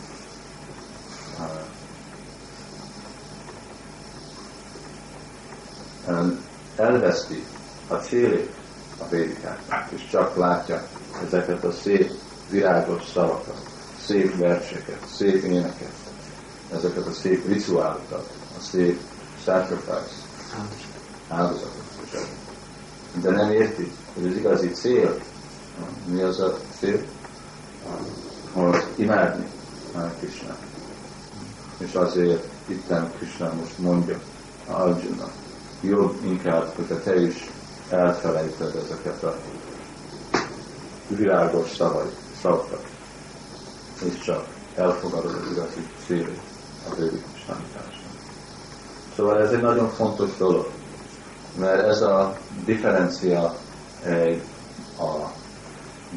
uh, 6.09 6.33
elveszti 6.77 7.45
a 7.89 7.95
célét 7.95 8.58
a 8.99 9.09
védikáknak, 9.09 9.91
és 9.91 10.09
csak 10.11 10.37
látja 10.37 10.87
ezeket 11.27 11.65
a 11.65 11.73
szép, 11.73 12.13
virágos 12.51 13.03
szavakat, 13.13 13.61
szép 14.07 14.37
verseket, 14.37 15.07
szép 15.17 15.45
éneket, 15.45 15.93
ezeket 16.73 17.07
a 17.07 17.13
szép 17.13 17.47
rituálokat, 17.47 18.31
a 18.59 18.61
szép 18.61 19.01
sacrifice, 19.45 20.27
áldozatot. 21.29 21.87
De 23.23 23.31
nem 23.31 23.51
érti, 23.51 23.93
hogy 24.15 24.27
az 24.27 24.37
igazi 24.37 24.71
cél, 24.71 25.19
mi 26.05 26.23
az 26.23 26.41
a 26.41 26.59
cél? 26.79 27.03
Hogy 28.53 28.85
imádni 28.97 29.47
Hare 29.93 30.15
Krishna. 30.19 30.57
És 31.79 31.95
azért 31.95 32.45
itten 32.67 33.13
Krishna 33.17 33.53
most 33.61 33.79
mondja 33.79 34.21
Arjuna, 34.67 35.29
jobb 35.81 36.19
inkább, 36.25 36.73
hogyha 36.77 37.03
te 37.03 37.21
is 37.21 37.51
elfelejted 37.91 38.75
ezeket 38.85 39.23
a 39.23 39.37
virágos 41.09 41.71
szavai, 41.77 42.11
szavakat, 42.41 42.87
és 44.05 44.19
csak 44.25 44.47
elfogadod 44.75 45.35
az 45.35 45.51
igazi 45.51 45.87
célét 46.07 46.41
a 46.91 46.95
védikus 46.95 47.45
tanításnak. 47.47 48.13
Szóval 49.17 49.41
ez 49.41 49.53
egy 49.53 49.63
nagyon 49.63 49.89
fontos 49.89 50.37
dolog, 50.37 50.71
mert 51.59 51.87
ez 51.87 52.01
a 52.01 52.37
differencia 52.65 53.57
egy 54.05 54.43
a 54.99 55.33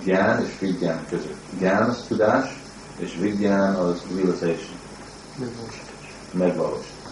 gyán 0.03 0.45
és 0.45 0.59
vigyán 0.59 1.05
között. 1.09 1.37
Gyán 1.59 1.89
az 1.89 2.03
tudás, 2.07 2.61
és 2.97 3.17
vigyán 3.19 3.75
az 3.75 4.01
realization, 4.15 4.79
Megvalósítás. 6.31 7.11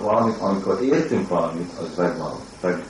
Valami, 0.00 0.32
amikor 0.38 0.82
értünk 0.82 1.28
valamit, 1.28 1.70
az 1.78 1.96
megvaló, 1.96 2.40
meg, 2.60 2.84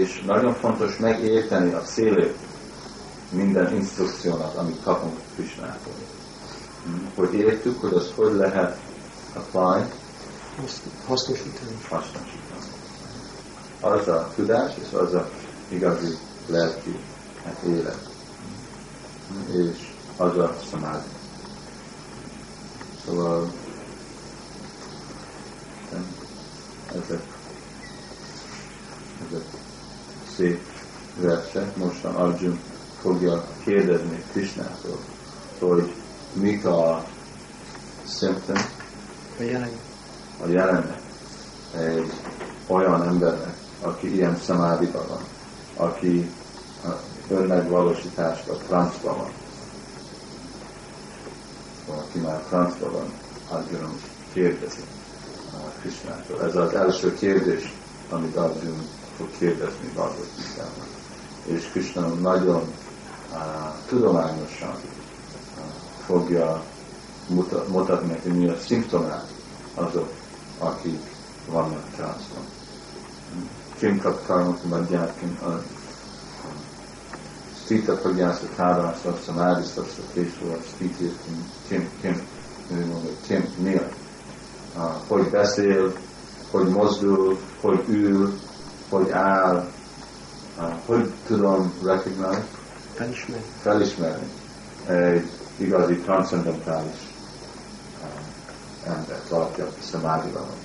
És 0.00 0.22
nagyon 0.26 0.54
fontos 0.54 0.96
megérteni 0.96 1.72
a 1.72 1.80
célét 1.80 2.36
minden 3.30 3.74
instrukciónak, 3.74 4.56
amit 4.56 4.82
kapunk 4.82 5.18
Krishnától. 5.34 5.92
Hogy 7.14 7.34
értük, 7.34 7.80
hogy 7.80 7.92
az 7.92 8.12
hogy 8.16 8.34
lehet 8.34 8.78
apply, 9.34 9.92
Hasz- 10.56 10.82
Hasznosítani. 11.06 11.76
hasznosítani. 11.88 12.38
Az 13.80 14.08
a 14.08 14.32
tudás, 14.34 14.72
és 14.82 14.92
az 14.92 15.14
a 15.14 15.30
igazi 15.68 16.16
lelki 16.46 16.98
hát 17.44 17.62
élet. 17.62 18.08
És 19.52 19.92
az 20.16 20.38
a 20.38 20.56
szamádi. 20.70 21.08
Szóval 23.06 23.52
ezek, 26.92 27.22
ezek 29.28 29.59
szép 30.36 30.60
versek. 31.16 31.76
Mostan 31.76 32.14
Arjun 32.14 32.60
fogja 33.00 33.44
kérdezni 33.64 34.24
Krishnától, 34.32 34.98
hogy 35.58 35.94
mik 36.32 36.64
a 36.64 37.04
symptoms, 38.18 38.64
A 39.38 39.42
jelen. 39.42 39.70
a 40.44 40.48
jelennek 40.48 41.00
egy 41.76 42.12
olyan 42.66 43.02
embernek, 43.02 43.56
aki 43.80 44.14
ilyen 44.14 44.38
szamádiban 44.44 45.06
van, 45.08 45.22
aki 45.88 46.30
önmegvalósításban, 47.28 48.56
transzban 48.66 49.16
van, 49.16 49.30
aki 51.98 52.18
már 52.18 52.40
transzban 52.48 52.92
van, 52.92 53.12
Arjuna 53.48 53.86
most 53.86 54.06
kérdezi 54.32 54.80
a 55.52 55.80
Krishnától. 55.80 56.42
Ez 56.42 56.56
az 56.56 56.74
első 56.74 57.14
kérdés, 57.14 57.72
amit 58.10 58.36
Arjuna 58.36 58.82
fog 59.20 59.30
kérdezni 59.38 59.88
Bhagavad. 59.94 60.26
És 61.44 61.64
Krishna 61.70 62.06
nagyon 62.06 62.62
uh, 63.32 63.38
tudományosan 63.88 64.74
uh, 64.74 65.64
fogja 66.04 66.62
muta- 67.28 67.68
mutatni 67.68 68.08
neki, 68.08 68.28
mi 68.28 68.48
a 68.48 68.58
szimptomák 68.58 69.24
azok, 69.74 70.12
akik 70.58 71.00
vannak 71.46 71.90
transzban. 71.94 72.44
Kim 73.78 74.00
kap 74.00 74.26
karmok 74.26 74.64
madját, 74.64 75.14
kim 75.18 75.38
a 75.42 75.62
Stita 77.64 77.96
pagyászta 77.96 78.46
távászta, 78.56 79.18
szamádisztassa, 79.24 80.02
később, 80.12 80.64
stitét, 80.74 81.18
kim, 81.68 81.88
kim, 82.00 82.26
mondja, 82.68 83.10
kim, 83.26 83.54
mi 83.58 83.74
a? 83.74 83.88
Uh, 84.76 84.82
hogy 85.08 85.30
beszél, 85.30 85.92
hogy 86.50 86.68
mozdul, 86.68 87.38
hogy 87.60 87.84
ül, 87.88 88.38
hogy 88.90 89.10
áll, 89.10 89.70
hogy 90.86 91.12
tudom 91.26 91.72
recognize, 91.84 92.46
Felismerni. 92.94 93.44
felismerni 93.62 94.28
egy 94.86 95.30
igazi 95.56 95.96
transzendentális 95.96 97.08
embert, 98.84 99.28
valaki, 99.28 99.60
aki 99.60 99.80
szamádiban 99.90 100.42
van. 100.46 100.56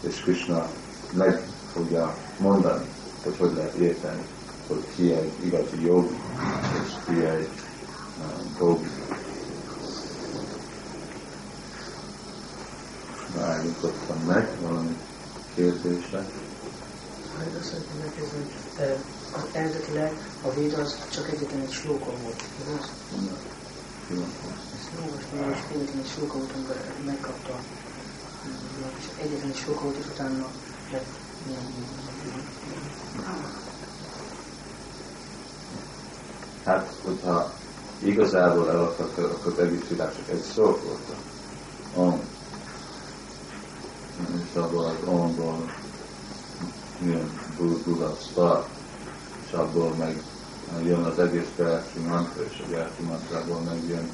És 0.00 0.20
Krishna 0.20 0.66
meg 1.12 1.40
fogja 1.72 2.14
mondani, 2.38 2.84
hogy 3.22 3.36
hogy 3.38 3.52
lehet 3.54 3.74
érteni, 3.74 4.22
hogy 4.68 4.84
ki 4.96 5.12
egy 5.12 5.32
igazi 5.44 5.84
jogi, 5.84 6.18
és 6.84 6.92
ki 7.06 7.24
egy 7.24 7.48
bogi. 8.58 8.90
Állítottam 13.40 14.18
meg 14.26 14.48
valami 14.62 14.96
kérdésre. 15.54 16.26
Majd 17.36 17.54
azt 17.60 17.68
szeretném 17.68 17.98
megkérdezni, 17.98 18.38
hogy 18.38 18.96
az 19.32 19.44
eredetileg 19.52 20.12
a 20.42 20.50
véd 20.54 20.72
az 20.72 20.98
csak 21.10 21.28
egyetlen 21.28 21.60
egy 21.60 21.72
slóka 21.72 22.10
volt, 22.22 22.42
igaz? 22.60 22.90
Ezt 24.74 24.90
olvastam, 25.04 25.38
hogy 25.38 25.76
egyetlen 25.76 26.02
egy 26.02 26.10
slóka 26.14 26.36
volt, 26.38 26.52
amikor 26.54 26.76
megkapta. 27.04 27.58
És 28.98 29.06
egyetlen 29.22 29.50
egy 29.50 29.56
slóka 29.56 29.82
volt, 29.82 29.96
és 29.96 30.06
utána 30.06 30.46
lett 30.92 31.06
Hát, 36.64 36.94
hogyha 37.02 37.52
igazából 37.98 38.70
el 38.70 38.82
akartak, 38.82 39.32
akkor 39.32 39.52
az 39.52 39.58
egész 39.58 39.88
világ 39.88 40.14
csak 40.16 40.28
egy 40.28 40.42
szó 40.42 40.64
volt. 40.64 41.16
Om. 41.94 42.20
És 44.50 44.56
abból 44.56 44.84
az 44.84 45.08
omból 45.08 45.73
jön 47.04 47.40
Buddha 47.56 48.68
és 49.46 49.52
abból 49.52 49.94
meg 49.94 50.22
jön 50.82 51.04
az 51.04 51.18
egész 51.18 51.48
Gayatri 51.56 52.00
mantra, 52.00 52.42
és 52.42 52.62
a 52.66 52.70
Gayatri 52.70 53.04
mantrából 53.04 53.60
megjön 53.60 54.08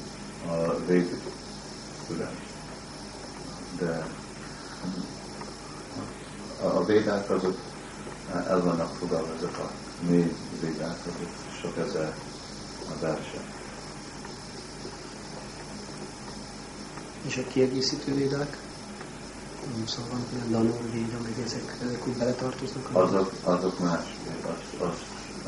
a 0.47 0.85
védik 0.85 1.21
tudás. 2.07 2.33
De 3.77 4.07
a, 6.63 6.85
védák 6.85 7.29
azok 7.29 7.57
el 8.47 8.63
vannak 8.63 8.95
fogalva, 8.95 9.33
ezek 9.37 9.59
a 9.59 9.71
négy 10.09 10.35
védák, 10.61 10.97
azok 10.99 11.29
sok 11.61 11.77
ezer 11.77 12.15
a 12.89 12.99
verse. 12.99 13.43
És 17.21 17.37
a 17.37 17.47
kiegészítő 17.47 18.13
védák, 18.13 18.57
nem 19.75 19.85
szóval 19.85 20.09
van 20.09 20.25
ilyen 20.33 20.51
Danur 20.51 20.91
véda, 20.91 21.19
meg 21.19 21.39
ezek, 21.45 21.77
ezek 21.83 22.07
úgy 22.07 22.13
beletartoznak. 22.17 22.89
a- 22.95 22.99
Azok, 22.99 23.33
azok 23.43 23.79
más, 23.79 24.05
az, 24.43 24.81
az, 24.81 24.97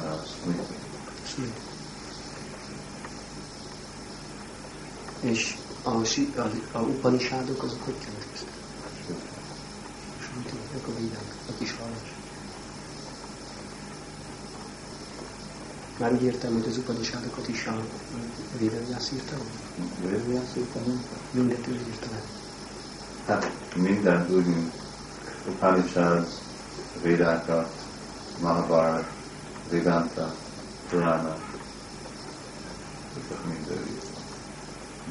az. 0.05 0.36
Smriti. 1.26 1.61
És 5.20 5.57
a, 5.84 5.89
a, 5.89 6.49
a 6.72 6.80
upanisádok 6.80 7.64
azok 7.64 7.84
hogy 7.84 7.97
keletkeztek? 8.05 8.51
Ezek 10.72 10.88
a 10.88 10.99
védák, 10.99 11.36
a 11.49 11.51
kis 11.57 11.76
hallás. 11.76 12.14
Már 15.99 16.14
úgy 16.14 16.24
értem, 16.24 16.53
hogy 16.53 16.68
az 16.68 16.78
upanisádokat 16.78 17.47
is 17.47 17.66
a 17.66 17.84
Védanyász 18.57 19.11
írta? 19.11 19.36
Vérviász 20.01 20.55
írta, 20.57 20.80
nem? 20.80 21.05
Mindent 21.32 21.68
ő 21.68 21.72
írta 21.74 22.07
le. 22.11 22.22
Hát 23.26 23.51
minden 23.76 24.28
úgy, 24.30 24.45
mint 24.45 24.74
Upanishads, 25.47 26.28
Védákat, 27.01 27.69
Mahabharat, 28.41 29.05
Vedanta, 29.69 30.34
Purana, 30.89 31.36
ezek 33.17 33.45
mind 33.45 33.67
ő 33.69 33.86
írt. 33.93 34.05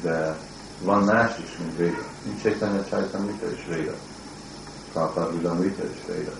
De 0.01 0.37
van 0.81 1.03
más 1.03 1.37
is, 1.37 1.57
mint 1.57 1.77
Véda. 1.77 2.03
Mint 2.25 2.41
Chaitanya 2.41 2.83
Chaitamrita 2.83 3.51
és 3.51 3.65
Véda. 3.67 3.93
Prabhupada 4.91 5.31
Vidamrita 5.31 5.83
és 5.83 5.99
Véda. 6.07 6.31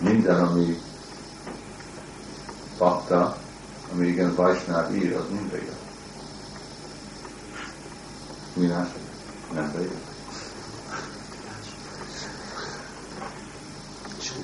Minden, 0.00 0.44
ami 0.44 0.80
fakta, 2.76 3.36
ami 3.92 4.06
igen 4.06 4.34
Vajsnáv 4.34 4.94
ír, 4.94 5.16
az 5.16 5.24
mind 5.30 5.50
Véda. 5.50 5.72
Mi 8.54 8.66
mások? 8.66 9.02
Nem 9.54 9.72
Véda. 9.76 10.09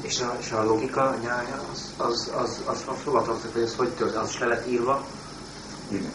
És, 0.06 0.20
a, 0.20 0.36
és 0.40 0.50
a 0.50 0.64
logika 0.64 1.16
nyája, 1.22 1.64
az, 1.72 1.92
az, 1.96 2.30
az, 2.34 2.60
az, 2.64 2.84
az 2.86 3.02
hova 3.04 3.22
tartozik, 3.22 3.52
hogy 3.52 3.62
ez 3.62 3.74
hogy 3.74 3.88
történt? 3.88 4.22
Az 4.22 4.28
is 4.28 4.38
le 4.38 4.46
lett 4.46 4.66
írva, 4.66 5.06
Igen. 5.88 6.12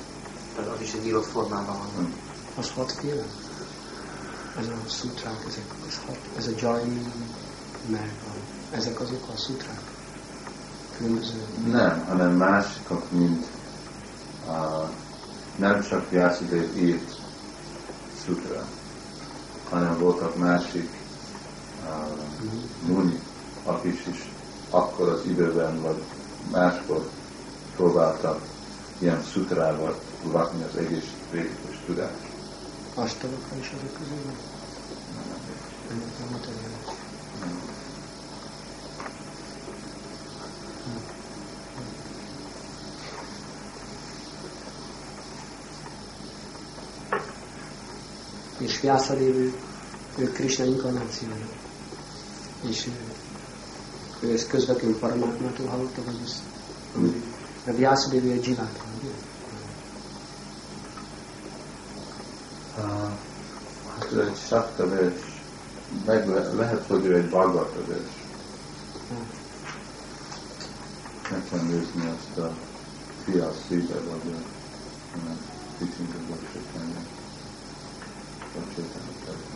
tehát 0.55 0.71
az 0.71 0.81
is 0.81 0.93
egy 0.93 1.05
írott 1.05 1.25
formában 1.25 1.77
van. 1.77 2.05
Hm. 2.05 2.11
Az 2.59 2.71
hatféle? 2.71 3.23
Ez 4.59 4.67
a 4.67 4.89
szutrák, 4.89 5.45
ezek, 5.47 5.63
ez, 5.87 5.99
hat, 6.05 6.17
ez 6.37 6.47
a 6.47 6.51
Jain, 6.57 7.11
meg 7.85 8.11
a, 8.27 8.31
ezek 8.75 8.99
azok 8.99 9.27
a 9.33 9.37
szutrák? 9.37 9.81
Különböző. 10.97 11.45
Nem, 11.65 12.05
hanem 12.07 12.31
másikak, 12.31 13.11
mint 13.11 13.45
uh, 14.47 14.89
nem 15.55 15.81
csak 15.81 16.09
Vyasadév 16.09 16.77
írt 16.77 17.15
sutra, 18.25 18.67
hanem 19.69 19.97
voltak 19.97 20.37
másik 20.37 20.89
uh, 21.85 22.17
muni, 22.87 23.19
akik 23.65 24.07
is 24.11 24.29
akkor 24.69 25.09
az 25.09 25.25
időben, 25.25 25.81
vagy 25.81 26.03
máskor 26.51 27.09
próbáltak 27.75 28.41
ilyen 28.97 29.23
szutrával 29.23 29.99
lakni 30.31 30.63
az 30.63 30.77
egész 30.77 31.11
védikus 31.31 31.75
tudást. 31.85 32.29
Astavaka 32.93 33.55
is 33.59 33.67
azok 33.67 33.93
közül 33.97 34.33
a 35.89 36.31
materiális. 36.31 36.99
És 48.57 48.79
Vyászadév, 48.79 49.35
ő, 49.35 49.53
ő 50.17 50.31
Krishna 50.31 50.65
inkarnációja. 50.65 51.47
És 52.69 52.89
ezt 54.29 54.47
közvetlenül 54.47 54.99
Paramátmától 54.99 55.67
hallotta, 55.67 56.03
vagy 56.03 56.19
ezt? 56.23 56.41
A 57.67 57.71
Vyászadév 57.71 58.25
ő 58.25 58.31
egy? 58.31 58.49
Uh, 58.49 58.57
hát 63.97 64.11
ő 64.11 64.21
egy 64.21 64.37
sakta 64.47 64.89
vers, 64.89 65.41
meg 66.05 66.27
le- 66.27 66.53
lehet, 66.53 66.87
hogy 66.87 67.05
ő 67.05 67.15
egy 67.15 67.29
Bhagavata 67.29 67.85
vers. 67.87 68.09
Meg 71.31 71.43
kell 71.49 71.61
nézni 71.61 72.09
azt 72.17 72.37
a 72.37 72.53
fias 73.23 73.55
szíve, 73.67 73.99
vagy 73.99 74.33
a 74.33 74.39
teaching 75.77 76.09
of 76.09 76.29
worship 76.29 76.71
könyvet. 76.73 77.05
Vagy 78.53 78.63
Chaitanya 78.75 79.50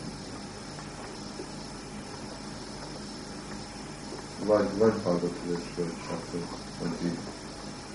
Vagy, 4.44 4.68
vagy 4.78 4.92
vers, 5.02 5.74
vagy 5.76 5.92
sakta, 6.08 6.36
vagy 6.80 7.04
így. 7.04 7.18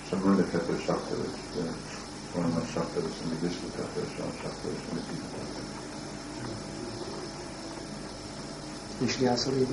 Csak 0.09 0.25
mind 0.25 0.39
a 0.39 0.49
kettő 0.49 0.81
sakta 0.85 1.15
vers, 1.17 1.39
de 1.55 1.73
van 2.35 2.51
a 2.51 2.65
sakta 2.73 3.01
vers, 3.01 3.15
ami 3.25 3.35
Vishnutat 3.41 3.93
vers, 3.95 4.15
van 4.17 4.27
a 4.27 4.33
sakta 4.41 4.67
vers, 4.67 4.83
ami 4.91 5.01
Gita 5.09 5.61
És 9.05 9.19
Jászolé, 9.19 9.67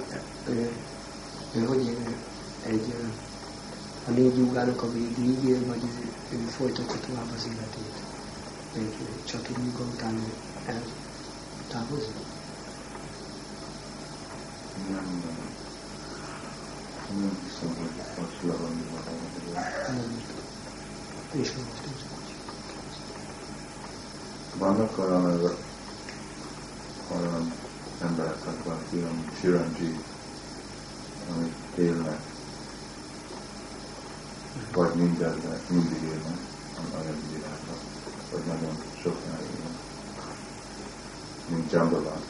ő, 0.49 0.71
ő 1.55 1.65
hogy? 1.65 1.97
Egy, 2.67 2.95
a 4.07 4.11
négy 4.11 4.39
jogának 4.39 4.83
a 4.83 4.93
végéig 4.93 5.45
él, 5.45 5.67
vagy 5.67 5.83
ő, 5.83 6.13
ő 6.37 6.37
folytatja 6.37 7.01
tovább 7.07 7.33
az 7.37 7.45
életét? 7.45 8.03
Egy 8.77 8.97
csaturnyuga 9.25 9.85
után 9.85 10.33
eltávozik? 10.67 12.15
Nem, 14.89 15.23
nem. 15.25 15.68
Nem 17.09 17.39
hiszem, 17.43 17.77
hogy 17.77 17.91
most 18.21 18.43
le 18.43 18.53
van 18.53 18.71
írva 18.71 19.03
valami. 19.05 19.99
Nem. 19.99 20.23
És 21.33 21.53
most 21.53 21.85
is. 21.95 22.03
Vannak 24.59 24.99
olyan, 24.99 25.25
olyan 27.17 27.53
emberek, 28.01 28.47
akik 28.47 28.93
ilyen 28.93 29.31
Chiranji, 29.41 29.99
amik 31.31 31.55
élnek, 31.77 32.21
vagy 34.73 34.95
mindenben, 34.95 35.61
mindig 35.69 36.03
élnek, 36.03 36.39
nagyon 36.93 37.23
világban, 37.33 37.79
vagy 38.31 38.45
nagyon 38.47 38.77
sokan 39.03 39.39
élnek, 39.41 39.79
mint 41.49 41.73
Jambalan. 41.73 42.21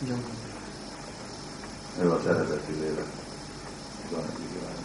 Gyakran. 0.00 0.44
Ő 2.00 2.12
az 2.12 2.26
eredeti 2.26 2.72
lélek, 2.72 3.25
az 4.10 4.18
anyagi 4.18 4.46
világban. 4.52 4.84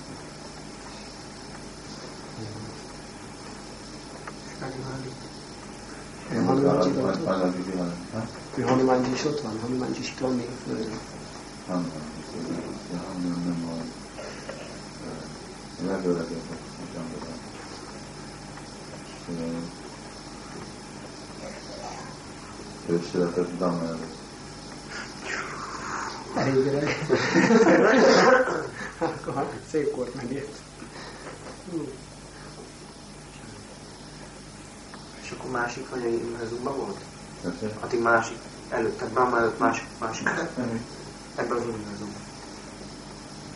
Ő 6.32 6.44
Hanumánji 6.46 7.02
ott 7.02 7.24
van? 7.24 7.34
Anyagi 7.34 7.62
világ. 7.62 7.96
Ha? 8.14 8.28
Ő 8.56 8.62
Hanumánji 8.62 9.12
is 9.12 9.26
ott 9.26 9.42
van? 9.42 9.60
Hanumánji 9.62 10.00
is 10.00 10.10
itt 10.10 10.20
van 10.20 10.36
még 10.36 10.48
a 10.48 10.68
földön? 10.68 11.00
Nem, 11.68 11.92
nem, 12.92 13.22
nem, 13.22 13.44
nem 13.46 13.66
van. 13.66 13.92
A 15.82 15.92
legöregebb 15.92 16.50
az 16.50 16.98
ember. 16.98 17.30
Ő 22.88 23.04
született 23.12 23.58
Dhamma 23.58 23.86
előtt. 23.86 24.20
Elég 26.36 26.66
öreg. 26.66 27.06
Hát 29.36 29.54
szép 29.72 29.92
kort 29.92 30.16
megért. 30.16 30.60
És 35.22 35.32
akkor 35.32 35.52
másik 35.52 35.90
vagy 35.90 36.04
egy 36.04 36.14
univerzumban 36.14 36.78
volt? 36.78 36.98
Addig 37.80 38.02
másik 38.02 38.38
előtt, 38.70 38.98
tehát 38.98 39.14
Brahma 39.14 39.38
előtt 39.38 39.60
másik, 39.60 39.86
másik 40.00 40.24
Nem. 40.24 40.86
ebben 41.36 41.58
az 41.58 41.64
univerzumban. 41.64 42.22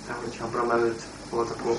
Tehát, 0.05 0.21
hogyha 0.21 0.47
Brahma 0.47 0.73
előtt 0.73 1.01
volt, 1.29 1.49
akkor 1.49 1.77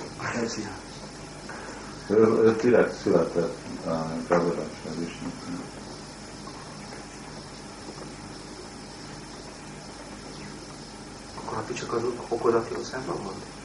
Ő, 2.08 2.14
ő 2.16 2.56
direkt 2.60 2.94
született 2.94 3.86
a 3.86 4.06
Gavarásra 4.28 4.90
Vishnu. 4.98 5.28
akkor 11.56 11.64
a 11.70 11.74
csak 11.74 11.92
az 11.92 12.02
okodat 12.28 12.70
jószágban 12.74 13.22
volt? 13.22 13.55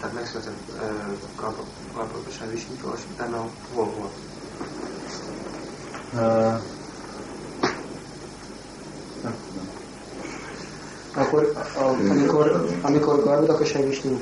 Tehát 0.00 0.14
megszületett 0.14 0.52
Garbagosan 1.94 2.48
Visnyitól, 2.50 2.94
és 2.96 3.02
utána 3.12 3.48
hol 3.74 3.84
volt? 3.84 4.12
Uh, 6.12 6.20
nem 9.22 9.34
tudom. 9.48 9.68
Akkor, 11.14 11.52
a, 11.76 11.82
amikor, 12.10 12.68
amikor 12.82 13.22
Garbudakasai 13.22 13.84
Visnu 13.84 14.20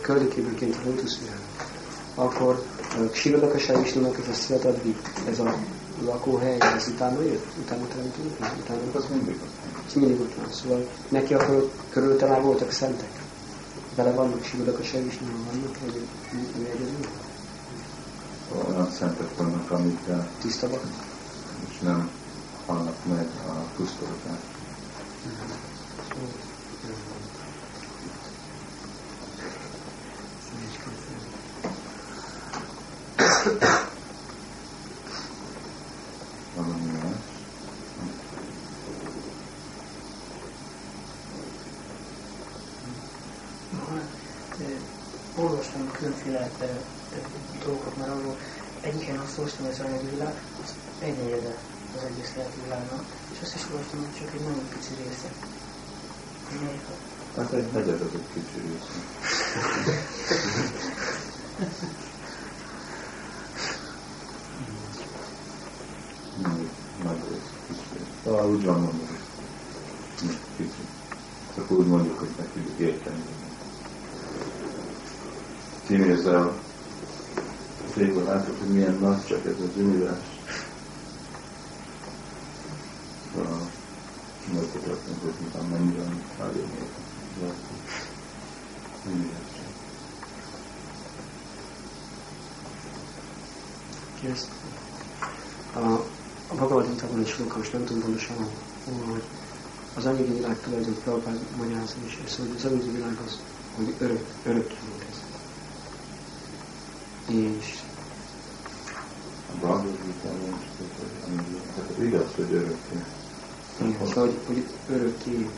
köldökéből 0.00 0.54
a 0.60 0.88
lótuszvilág, 0.88 1.40
akkor 2.14 2.62
Ksirodakasai 3.10 3.82
Visnunak 3.82 4.18
ez 4.18 4.28
a 4.28 4.32
Szvetadvi, 4.32 4.96
ez 5.28 5.38
a 5.38 5.54
lakóhely, 6.04 6.56
ez 6.60 6.88
utána 6.88 7.22
jött? 7.22 7.46
Utána 7.60 7.86
teremtődött? 7.88 8.38
Utána 8.60 8.80
Az 8.92 9.04
mindig 9.10 9.34
ott. 9.34 9.86
Ez 9.86 9.94
mindig 9.94 10.20
ott 10.20 10.34
van. 10.34 10.52
Szóval 10.52 10.88
neki 11.08 11.34
akkor 11.34 11.70
körültalán 11.90 12.42
voltak 12.42 12.70
szentek. 12.70 13.21
Vele 13.94 14.12
vannak 14.12 14.40
Ksirodakasai 14.40 15.02
Visnuval 15.02 15.36
vannak 15.52 15.76
egy, 15.86 16.06
egy, 16.32 16.64
egy, 16.64 17.08
Olyan 18.68 18.90
szentek 18.90 19.36
vannak, 19.36 19.70
amik 19.70 19.98
uh, 20.08 20.24
tisztabak. 20.40 20.82
és 21.70 21.78
nem 21.78 22.10
halnak 22.66 23.06
meg 23.06 23.26
a 23.46 23.52
pusztulatán. 23.76 24.38
Valami 36.56 36.90
más. 37.02 37.32
olvastam 45.36 45.90
különféle 46.62 46.80
e, 47.12 47.16
e, 47.16 47.64
dolgokat, 47.64 47.96
mert 47.96 48.10
arról 48.10 48.36
egyiken 48.80 49.18
azt 49.18 49.38
olvastam, 49.38 49.64
hogy 49.64 49.74
az 49.74 49.80
anyagi 49.80 50.06
világ, 50.06 50.34
az 50.62 50.74
egy 50.98 51.16
negyede 51.16 51.56
az 51.96 52.02
egész 52.04 52.32
lelki 52.36 52.60
világnak, 52.64 53.04
és 53.32 53.38
azt 53.42 53.54
is 53.54 53.62
olvastam, 53.70 53.98
hogy 53.98 54.18
csak 54.18 54.34
egy 54.34 54.40
nagyon 54.40 54.68
pici 54.68 54.94
része. 55.02 55.28
Hát 57.36 57.52
egy 57.52 57.72
negyed 57.72 58.00
az 58.00 58.08
egy 58.14 58.26
kicsi 58.32 58.60
része. 58.66 58.92
Nagy 67.04 67.22
rész, 67.28 67.50
kicsi. 67.66 68.04
Talán 68.24 68.46
úgy 68.46 68.64
van 68.64 68.80
mondani. 68.80 69.18
Kicsi. 70.56 70.70
Csak 71.54 71.70
úgy 71.70 71.86
mondjuk, 71.86 72.18
hogy 72.18 72.30
neki 72.38 72.82
érteni. 72.82 73.22
Kinézel, 76.22 76.52
tényleg 77.94 78.24
látod, 78.24 78.58
hogy 78.58 78.68
milyen 78.68 78.98
nagy 79.00 79.26
csak 79.26 79.46
ez 79.46 79.52
az 79.52 79.76
univerz. 79.76 80.18
Megmutatni, 84.54 85.12
hogy 85.22 85.32
miután 85.40 85.64
mennyire 85.64 86.02
nagyon 86.38 86.70
Ezt 94.32 94.48
a, 95.74 96.04
Bhagavad 96.54 96.88
is 97.24 97.36
van, 97.36 97.52
most 97.56 97.72
nem 97.72 97.84
tudom 97.84 98.02
pontosan, 98.02 98.36
hogy 99.10 99.22
az 99.94 100.06
anyagi 100.06 100.32
világ 100.32 100.60
tulajdon 100.60 100.96
Prabhupád 101.04 101.38
magyarázza 101.56 101.94
is, 102.06 102.18
és 102.24 102.30
szóval 102.30 102.54
az 102.56 102.64
anyagi 102.64 102.90
világ 102.90 103.18
az, 103.26 103.38
hogy 103.76 103.94
örök, 103.98 104.24
örök 104.44 104.70
ez. 105.10 105.11
És 107.32 107.78
a 109.52 109.56
Bhagavad 109.60 109.98
Gita-ban 110.04 110.58
is, 110.60 111.96
hogy 111.96 112.04
igaz, 112.06 112.34
hogy 112.36 112.52
örökké. 112.52 113.04
Igen, 113.80 114.06
szóval, 114.06 114.26
hogy, 114.26 114.40
hogy 114.46 114.66
örökké, 114.88 115.48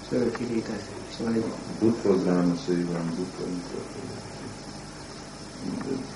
az 0.00 0.16
örökké 0.16 0.44
létezni. 0.44 0.94
Szóval 1.16 1.32
egy... 1.32 1.44
Buddha 1.78 2.14
Dharma 2.14 2.54
Sivan, 2.64 3.14
Buddha 3.16 3.44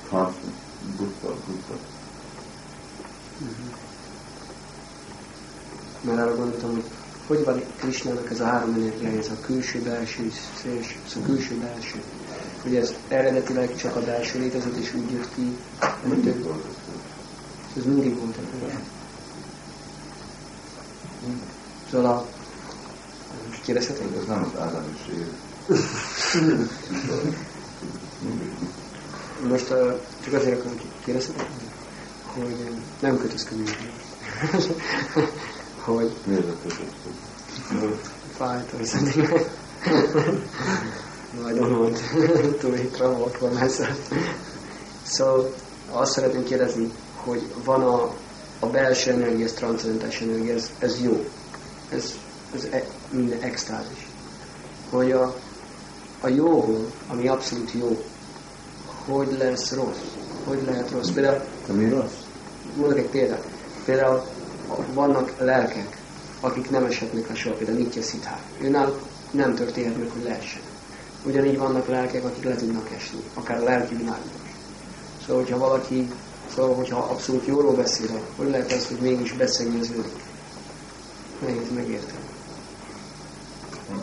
Constant, 0.08 0.54
Buddha, 0.96 1.34
Buddha. 1.46 1.78
Mert 6.00 6.18
arra 6.18 6.36
gondoltam, 6.36 6.70
hogy 6.70 6.84
hogy 7.26 7.44
van 7.44 7.62
Krisnának 7.76 8.30
ez 8.30 8.40
a 8.40 8.44
három 8.44 8.74
energiája, 8.74 9.18
ez 9.18 9.28
a 9.28 9.40
külső, 9.40 9.82
belső, 9.82 10.32
szélső, 10.62 10.96
ez 11.06 11.16
a 11.16 11.24
külső, 11.24 11.58
belső. 11.58 12.02
Hogy 12.66 12.76
ez 12.76 12.94
eredetileg 13.08 13.76
csak 13.76 13.96
a 13.96 14.00
belső 14.00 14.38
létezett, 14.38 14.76
és 14.76 14.94
úgy 14.94 15.10
jött 15.10 15.34
ki, 15.34 15.56
hogy 16.08 16.22
több. 16.22 16.62
Ez 17.76 17.84
mindig 17.84 18.18
volt. 18.18 18.36
Szóval 21.90 22.12
a... 22.12 22.26
Kérdezhetek? 23.64 24.06
Ez 24.16 24.24
nem 24.26 24.50
az 24.52 24.60
államiség. 24.60 25.26
Most 29.50 29.70
uh, 29.70 30.00
csak 30.24 30.32
azért 30.32 30.58
akarom 30.58 30.80
kérdezhetek, 31.04 31.46
hogy 32.34 32.70
nem 33.00 33.18
kötözködünk. 33.18 33.70
hogy... 35.84 36.16
Miért 36.24 36.48
a 36.48 36.54
kötözködünk? 36.62 38.00
Fájt, 38.36 38.70
vagy 38.70 38.86
something. 38.86 39.46
Don't 41.36 41.78
want 41.80 41.96
to 42.60 42.70
be 42.70 42.84
trouble 42.96 43.28
for 43.28 43.50
myself. 43.50 44.12
Szóval 45.02 45.54
azt 45.90 46.12
szeretném 46.12 46.44
kérdezni, 46.44 46.92
hogy 47.14 47.42
van 47.64 47.82
a, 47.82 48.14
a 48.60 48.66
belső 48.66 49.10
energia, 49.10 49.44
ez 49.44 49.52
transzcendentális 49.52 50.20
energia, 50.20 50.54
ez, 50.54 50.70
ez 50.78 51.00
jó. 51.02 51.24
Ez, 51.88 52.14
ez 52.54 52.64
e, 52.70 52.84
minden 53.10 53.40
extázis. 53.40 54.06
Hogy 54.90 55.12
a, 55.12 55.34
a 56.20 56.28
jóból, 56.28 56.90
ami 57.08 57.28
abszolút 57.28 57.72
jó, 57.72 58.04
hogy 59.04 59.36
lesz 59.38 59.72
rossz? 59.72 60.02
Hogy 60.44 60.62
lehet 60.66 60.90
rossz? 60.90 61.10
Például, 61.10 61.40
De 61.66 61.72
mi 61.72 61.88
rossz? 61.88 62.14
mondok 62.76 62.98
egy 62.98 63.08
példát. 63.08 63.44
Például 63.84 64.22
vannak 64.92 65.32
lelkek, 65.38 65.96
akik 66.40 66.70
nem 66.70 66.84
eshetnek 66.84 67.28
le 67.28 67.34
soha, 67.34 67.54
például 67.54 67.78
Nitya 67.78 68.02
Szithár. 68.02 68.40
Őnál 68.60 68.92
nem 69.30 69.54
történhet 69.54 69.98
meg, 69.98 70.10
hogy 70.12 70.22
leessen. 70.22 70.60
Ugyanígy 71.26 71.58
vannak 71.58 71.88
lelkek, 71.88 72.24
akik 72.24 72.44
le 72.44 72.56
tudnak 72.56 72.90
esni, 72.90 73.18
akár 73.34 73.60
a 73.60 73.64
lelki 73.64 73.94
világban. 73.94 74.40
Szóval, 75.20 75.42
hogyha 75.42 75.58
valaki, 75.58 76.08
szóval, 76.54 76.74
hogyha 76.74 76.98
abszolút 76.98 77.46
jóról 77.46 77.74
beszél, 77.74 78.20
hogy 78.36 78.50
lehet 78.50 78.72
az, 78.72 78.86
hogy 78.86 78.98
mégis 79.00 79.32
beszennyeződik? 79.32 80.24
Nehéz 81.40 81.70
megérteni. 81.74 82.24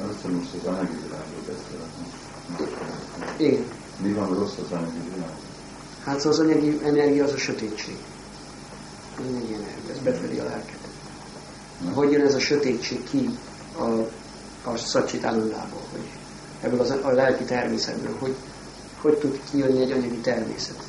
Először 0.02 0.32
most 0.32 0.54
az 0.54 0.66
anyagi 0.68 0.96
világról 1.04 1.42
beszélek. 1.48 1.90
Igen. 3.38 3.66
Mi 4.02 4.12
van 4.14 4.34
rossz 4.34 4.58
az 4.66 4.72
anyagi 4.72 5.10
világ? 5.14 5.32
Hát 6.04 6.20
szóval 6.20 6.32
az 6.32 6.40
anyagi 6.40 6.80
energia 6.84 7.24
az 7.24 7.34
a 7.34 7.38
sötétség. 7.38 7.98
Az 9.18 9.24
anyagi 9.30 9.54
energia, 9.54 9.92
ez 9.92 10.00
befedi 10.04 10.38
a 10.38 10.44
lelket. 10.44 10.80
Hogy 11.94 12.12
jön 12.12 12.26
ez 12.26 12.34
a 12.34 12.40
sötétség 12.40 13.04
ki 13.04 13.38
a, 13.78 13.84
a 14.70 14.78
szacsitánullából, 14.78 15.82
hogy 15.82 15.83
ebből 16.64 16.80
az, 16.80 16.90
a 17.02 17.12
lelki 17.12 17.44
természetből, 17.44 18.16
hogy 18.20 18.36
hogy 19.04 19.18
tud 19.18 19.40
kijönni 19.52 19.82
egy 19.82 19.92
anyagi 19.92 20.18
természet? 20.18 20.84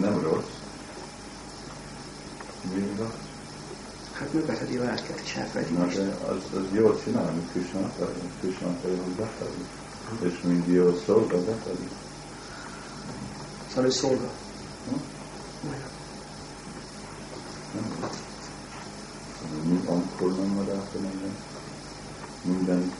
Nem 0.00 0.20
rossz. 0.22 0.44
Mi 2.74 2.92
rossz? 2.98 3.08
Hát 4.12 4.32
meg 4.32 4.44
befedi 4.44 4.76
a 4.76 4.82
lelket, 4.82 5.20
és 5.24 5.34
elfelejti 5.34 5.72
Na, 5.72 5.86
de 5.86 6.16
az, 6.28 6.42
az 6.54 6.64
jól 6.72 7.00
csinál, 7.04 7.28
amit 7.28 7.50
Krishna 7.50 7.78
akar, 7.78 8.12
Krishna 8.40 8.66
akarja, 8.68 9.02
hogy 9.02 9.12
befedi. 9.12 9.64
És 10.20 10.40
mind 10.42 10.66
jó 10.66 11.00
szolga 11.04 11.44
befedi. 11.44 11.88
Szóval 13.68 13.84
ő 13.84 13.90
szolga. 13.90 14.30
Hm? 14.88 14.94
Nem. 15.68 15.94
Mi 19.62 19.80
amikor 19.86 20.36
nem 20.36 20.46
maradta 20.46 20.98
minden, 22.46 22.92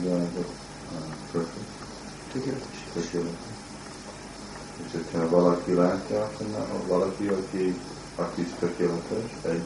világot 0.00 0.52
uh, 0.92 1.14
perfect, 1.32 1.70
Tökéletes. 2.32 2.88
tökéletes. 2.92 3.56
És 4.86 4.92
hogyha 4.92 5.28
valaki 5.28 5.74
látja, 5.74 6.22
akkor 6.22 6.46
valaki, 6.86 7.28
aki, 7.28 7.80
aki 8.16 8.42
tökéletes, 8.58 9.30
egy 9.42 9.64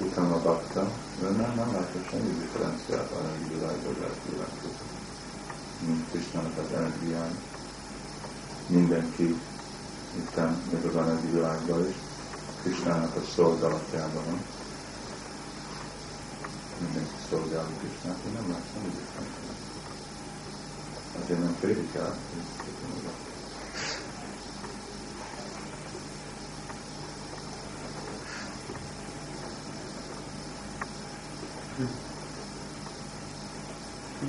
utána 0.00 0.42
bakta, 0.42 0.90
ő 1.22 1.30
nem, 1.30 1.52
nem 1.56 1.72
látja 1.72 2.00
semmi 2.10 2.38
differenciát 2.38 3.10
a 3.10 3.18
anyagi 3.18 3.54
világban, 3.54 3.94
a 3.94 4.00
lelki 4.00 4.30
világ 4.30 4.48
között. 4.62 4.92
Mint 5.86 6.10
Krisnának 6.10 6.58
az 6.58 6.76
energián. 6.76 7.38
Mindenki 8.66 9.40
itt 10.16 10.36
meg 10.72 10.84
az 10.84 10.94
anyagi 10.94 11.30
világban 11.30 11.88
is, 11.88 11.94
Krisnának 12.62 13.16
a 13.16 13.20
szolgálatjában 13.34 14.24
van. 14.24 14.53
Mindenki 16.78 17.14
szolgálja 17.30 17.76
Krisnát, 17.78 18.18
én 18.26 18.32
nem 18.32 18.48
látom 18.48 18.64
semmi 18.72 18.88
differenciát. 18.88 19.62
Azért 21.22 21.40
nem 21.40 21.56
félik 21.60 21.94
el, 21.94 22.16
hogy 22.30 22.42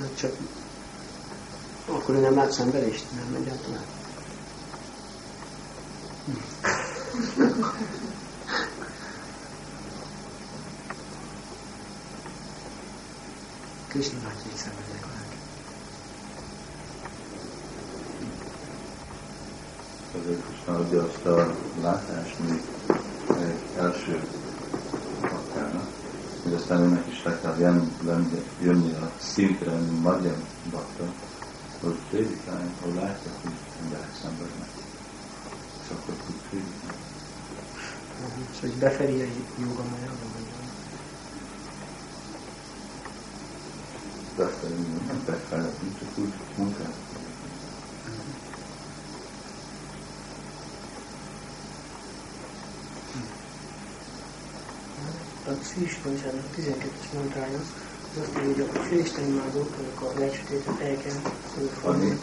De 0.00 0.08
csak 0.14 0.36
akkor 1.86 2.14
ő 2.14 2.20
nem 2.20 2.34
lát 2.34 2.52
szenvedést, 2.52 3.04
nem 3.14 3.34
egyáltalán. 3.42 3.84
Hogy 13.96 14.04
szenvednek 14.04 15.04
a 15.04 15.08
lelket. 15.14 15.38
azért 20.18 20.44
Krishna 20.44 20.74
adja 20.74 21.02
azt 21.02 21.24
a 21.24 21.56
látást, 21.80 22.38
mint 22.38 22.62
első 23.76 24.28
baktának, 25.20 25.88
hogy 26.42 26.52
aztán 26.52 26.82
önnek 26.82 27.06
is 27.06 27.22
le 27.24 27.40
kell 27.40 27.56
jön, 27.58 27.96
lenni, 28.04 28.42
jönni 28.60 28.92
a 28.92 29.10
szintre, 29.18 29.70
mint 29.70 30.02
Madhyam 30.02 30.44
bakta, 30.70 31.12
hogy 31.80 31.98
prédikálni, 32.10 32.70
hogy 32.80 32.94
látja, 32.94 33.30
hogy 33.42 33.52
emberek 33.82 34.14
szenvednek. 34.22 34.68
És 35.82 35.90
akkor 35.90 36.14
tud 36.14 36.36
prédikálni. 36.48 37.04
Szóval, 38.14 38.46
hogy 38.60 38.72
befedi 38.72 39.20
egy 39.20 39.44
joga 39.58 39.82
majában, 39.82 40.30
vagy 40.34 40.65
befejező, 44.36 45.00
nem 45.06 45.22
befejező, 45.26 45.94
csak 45.98 46.18
úgy 46.18 46.32
munkát. 46.56 46.94
A 55.46 55.64
Szűistensának 55.74 56.44
a 56.44 56.60
12-es 56.60 57.12
mantrája 57.14 57.58
az 57.58 58.22
azt 58.22 58.34
mondja, 58.34 58.66
hogy 58.66 58.76
a 58.76 58.82
félistenimádók 58.82 59.70
azok 59.80 60.00
a 60.00 60.18
legsötétebb 60.18 60.78
helyeken 60.78 61.16
fognak 61.54 61.94
Ami? 61.94 62.18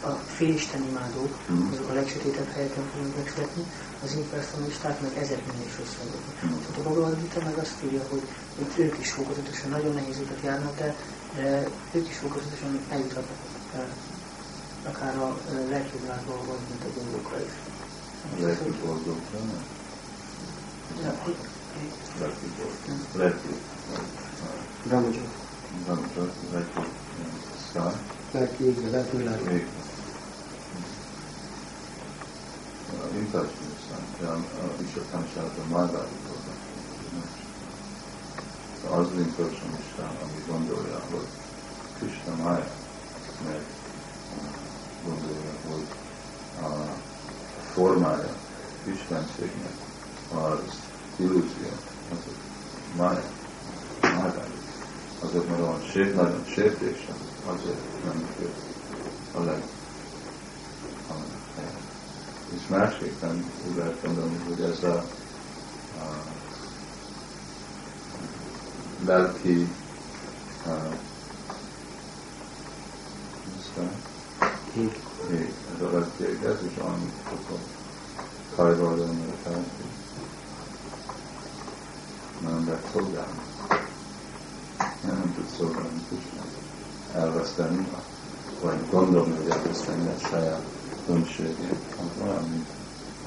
a 0.00 0.10
félistenimádók 0.10 1.38
azok 1.72 1.88
a 1.90 1.92
legsötétebb 1.92 2.50
helyeken 2.54 2.84
fognak 2.92 3.16
megszületni, 3.16 3.64
az 4.04 4.14
impersonalisták 4.14 5.00
meg 5.00 5.16
ezeknél 5.16 5.62
is 5.66 5.76
rosszabbak. 5.78 6.22
Tehát 6.40 6.78
a 6.78 6.82
Bhagavad 6.82 7.20
Gita 7.20 7.40
meg 7.44 7.56
azt 7.58 7.82
írja, 7.84 8.02
hogy 8.08 8.22
itt 8.60 8.78
ők 8.78 8.98
is 8.98 9.10
fokozatosan 9.10 9.70
nagyon 9.70 9.94
nehéz 9.94 10.18
utat 10.18 10.42
járnak, 10.44 10.78
de, 10.78 10.96
de 11.34 11.68
ők 11.92 12.08
is 12.08 12.16
fokozatosan 12.16 12.80
eljuthatnak 12.88 13.36
el, 13.74 13.88
akár 14.84 15.16
a 15.16 15.36
lelki 15.68 15.98
világba, 15.98 16.36
vagy 16.46 16.58
mint 16.68 16.84
a 16.84 16.98
gondolkra 17.00 17.40
is. 17.40 17.52
Lelki 18.40 18.70
boldogra, 18.84 19.38
nem? 19.38 19.64
Hogy- 21.24 21.36
Lelki 22.20 22.46
boldog. 22.56 22.76
Lelki. 23.16 23.48
Nem 25.86 26.10
csak 26.14 26.32
lelki. 26.52 26.88
Sky. 27.68 27.78
Lelki 28.30 28.64
égve, 28.64 28.90
lelki 28.90 29.16
világ. 29.16 29.66
Impersonalisták, 33.14 34.80
is 34.80 34.94
a 34.96 35.00
tanításában 35.10 35.66
már 35.68 35.80
állítottak. 35.82 36.37
Az 38.90 39.06
az 39.06 39.18
impersonalistán, 39.18 40.16
ami 40.22 40.44
gondolja, 40.46 41.00
hogy 41.10 41.26
Krishna 41.98 42.34
Maya, 42.42 42.66
meg 43.44 43.60
gondolja, 45.04 45.52
hogy 45.68 45.86
a 46.62 46.96
formája 47.72 48.34
Istenségnek 48.84 49.72
az 50.34 50.58
illúzió, 51.16 51.70
az 52.10 52.18
a 52.26 52.96
Maya, 52.96 53.24
Maya, 54.00 54.44
azok 55.20 55.48
meg 55.48 55.60
olyan 55.60 55.82
sért, 55.92 56.14
nagyon 56.14 56.44
sértésen, 56.46 57.16
azért 57.46 58.04
nem 58.04 58.28
jött 58.40 58.56
a 59.34 59.42
leg. 59.42 59.62
És 62.54 62.68
másképpen 62.68 63.44
úgy 63.70 63.76
lehet 63.76 64.02
gondolni, 64.04 64.36
hogy 64.48 64.60
ez 64.60 64.82
a, 64.82 65.04
a 65.98 66.36
Ég. 74.78 75.02
ég, 75.30 75.52
ez 75.74 75.82
a 75.82 75.90
lelki 75.92 76.22
ég, 76.22 76.42
ez 76.44 76.64
is 76.64 76.76
olyan, 76.82 77.12
akkor 77.24 77.58
kajvalni 78.56 79.24
a 79.30 79.34
felké. 79.42 79.84
Nem 82.40 82.66
lehet 82.66 82.88
szolgálni. 82.92 83.40
Nem, 85.04 85.34
tud 85.34 85.48
szolgálni 85.56 86.02
Krisnát. 86.08 86.46
Elveszteni, 87.14 87.88
vagy 88.62 88.90
gondolni, 88.90 89.36
hogy 89.36 89.48
elveszteni 89.48 90.08
a 90.08 90.26
saját 90.28 90.62
önségét, 91.08 91.96
az 91.96 92.22
olyan, 92.22 92.48
mint 92.48 92.68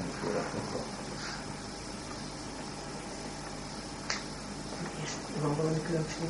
egyféle 0.00 0.44
pokol. 0.52 0.84
És 5.02 5.10
van 5.56 5.64
valami 5.64 5.82
különbség? 5.86 6.28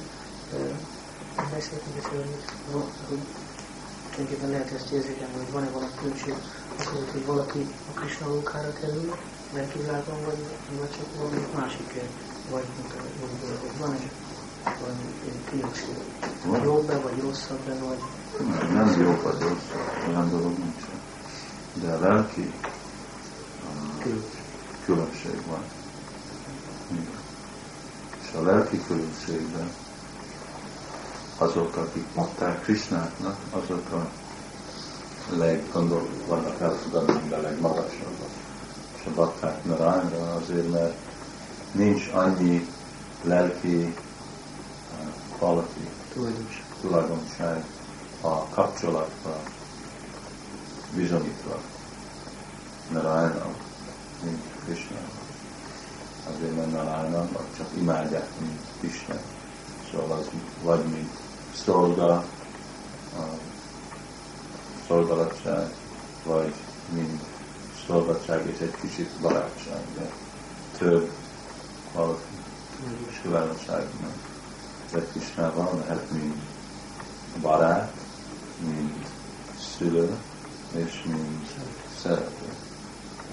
Beszéltünk 1.50 1.96
is 1.98 2.04
hogy, 2.04 2.34
hogy 3.08 3.22
tulajdonképpen 4.10 4.50
lehet 4.50 4.72
ezt 4.72 4.90
érzékelni, 4.90 5.34
hogy 5.36 5.52
van-e 5.52 5.70
valami 5.70 5.90
különbség 5.98 6.34
akkor, 6.78 7.04
hogy 7.12 7.26
valaki 7.26 7.60
a 7.90 7.98
Krishna 7.98 8.26
lókára 8.26 8.72
kerül, 8.72 9.14
lelki 9.54 9.78
világban, 9.78 10.24
vagy, 10.24 10.40
vagy 10.78 10.90
csak 10.96 11.06
valami 11.18 11.46
másik, 11.54 11.92
vagy 12.50 12.64
mint 12.76 12.92
a 12.92 13.00
vagy, 13.20 13.58
hogy 13.60 13.78
van 13.78 13.92
egy 13.92 14.10
valami 14.80 15.06
különbség. 15.50 15.96
Van. 16.44 16.62
Jobb-e, 16.62 16.96
vagy 16.98 17.20
rosszabb-e, 17.20 17.74
vagy 17.74 17.98
Nem, 18.38 18.74
nem 18.74 19.00
jó 19.00 19.20
vagy 19.22 19.40
rossz, 19.40 19.70
olyan 20.08 20.30
dolog 20.30 20.58
nincs. 20.58 20.84
De 21.74 21.92
a 21.92 22.00
lelki 22.00 22.52
uh, 24.04 24.14
különbség 24.84 25.46
van. 25.46 25.81
És 28.32 28.38
a 28.38 28.42
lelki 28.42 28.82
különbségben 28.86 29.70
azok, 31.38 31.76
akik 31.76 32.06
adták 32.14 32.62
Krisnáknak, 32.62 33.36
azok 33.50 33.90
a 33.90 34.10
leggondol, 35.36 36.08
vannak 36.26 36.58
de 37.28 37.36
legmagasabbak. 37.36 38.30
És 38.98 39.06
a 39.06 39.10
bakták 39.14 39.64
Narayana 39.64 40.34
azért, 40.34 40.70
mert 40.70 40.96
nincs 41.72 42.08
annyi 42.12 42.68
lelki 43.22 43.94
quality, 45.38 45.88
Tulajdonos. 46.12 46.64
tulajdonság 46.80 47.64
a 48.20 48.48
kapcsolatba 48.48 49.42
bizonyítva 50.94 51.60
Narayana, 52.90 53.46
mint 54.24 54.42
Krishna. 54.64 55.21
Azért, 56.34 56.56
mert 56.56 56.72
Narayana 56.72 57.28
csak 57.56 57.68
imádják, 57.76 58.28
mint 58.40 58.60
Krishna. 58.78 59.14
Szóval 59.90 60.18
az 60.18 60.26
vagy 60.62 60.84
mint 60.84 61.10
szolga, 61.54 62.14
a 63.16 63.22
szolgalatság, 64.86 65.74
vagy 66.24 66.54
mint 66.88 67.22
szolgatság 67.86 68.46
és 68.46 68.58
egy 68.58 68.74
kicsit 68.80 69.10
barátság, 69.20 69.82
de 69.94 70.10
több 70.78 71.10
valaki 71.94 72.22
kiválóságnak. 73.22 74.14
De 74.92 75.00
Krisnában 75.00 75.78
lehet 75.78 76.10
mint 76.10 76.42
barát, 77.40 77.92
mint 78.64 79.06
szülő, 79.76 80.16
és 80.74 81.02
mint 81.06 81.46
szerető. 82.02 82.54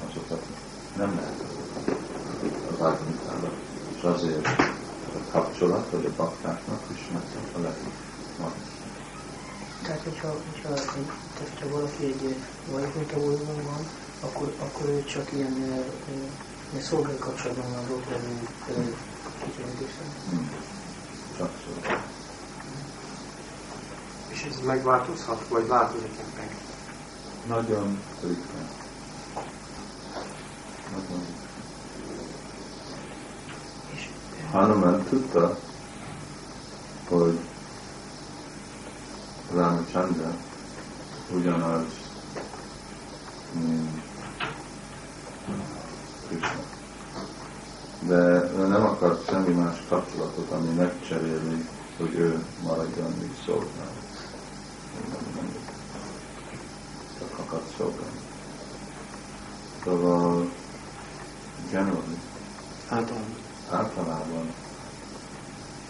Azokat 0.09 0.45
nem 0.97 1.15
lehet 1.15 1.48
utána. 2.87 3.51
És 3.97 4.03
azért 4.03 4.47
a 4.47 5.31
kapcsolat, 5.31 5.89
vagy 5.91 6.05
a 6.05 6.11
baktáknak 6.15 6.81
is 6.93 7.09
meg 7.13 7.21
a 7.55 7.59
legmagasabb. 7.59 8.67
Tehát, 9.83 10.01
hogyha, 10.03 10.27
hogyha, 10.27 10.73
tehát, 10.73 11.49
hogyha 11.59 11.69
valaki 11.75 12.05
egy 12.05 12.35
vajkuntabolygón 12.71 13.63
van, 13.63 13.87
akkor, 14.19 14.53
akkor 14.59 14.89
ő 14.89 15.03
csak 15.03 15.31
ilyen, 15.33 15.55
ilyen 16.71 16.83
szolgai 16.83 17.17
kapcsolatban 17.17 17.71
van 17.71 17.83
az 17.83 17.89
ott 17.91 18.09
levő 18.67 18.95
kifejezéssel. 19.43 20.05
Hmm. 20.29 20.49
Csak 21.37 21.51
szó. 21.65 21.97
És 24.27 24.43
ez 24.49 24.65
megváltozhat, 24.65 25.47
vagy 25.47 25.67
változik 25.67 26.17
meg? 26.37 26.55
Nagyon 27.47 27.99
ritkán. 28.21 28.69
Nagyon 30.91 31.25
ritkán. 31.25 31.57
És 33.93 34.09
Hanuman 34.51 35.03
tudta, 35.03 35.57
hogy 37.09 37.39
Ramachandra 39.53 40.35
ugyanaz, 41.33 41.83
mint 43.53 44.01
Krishna. 46.27 46.63
De 47.99 48.51
ő 48.57 48.67
nem 48.67 48.85
akart 48.85 49.29
semmi 49.29 49.53
más 49.53 49.83
kapcsolatot, 49.89 50.51
ami 50.51 50.73
megcserélni, 50.73 51.69
hogy 51.97 52.13
ő 52.13 52.45
maradjon, 52.63 53.13
mint 53.19 53.35
szolgál. 53.45 53.91
Csak 57.19 57.39
akart 57.39 57.75
szolgálni. 57.77 58.19
Szóval 59.83 60.51
generally, 61.71 62.19
Általában. 62.89 63.38
Általában 63.69 64.53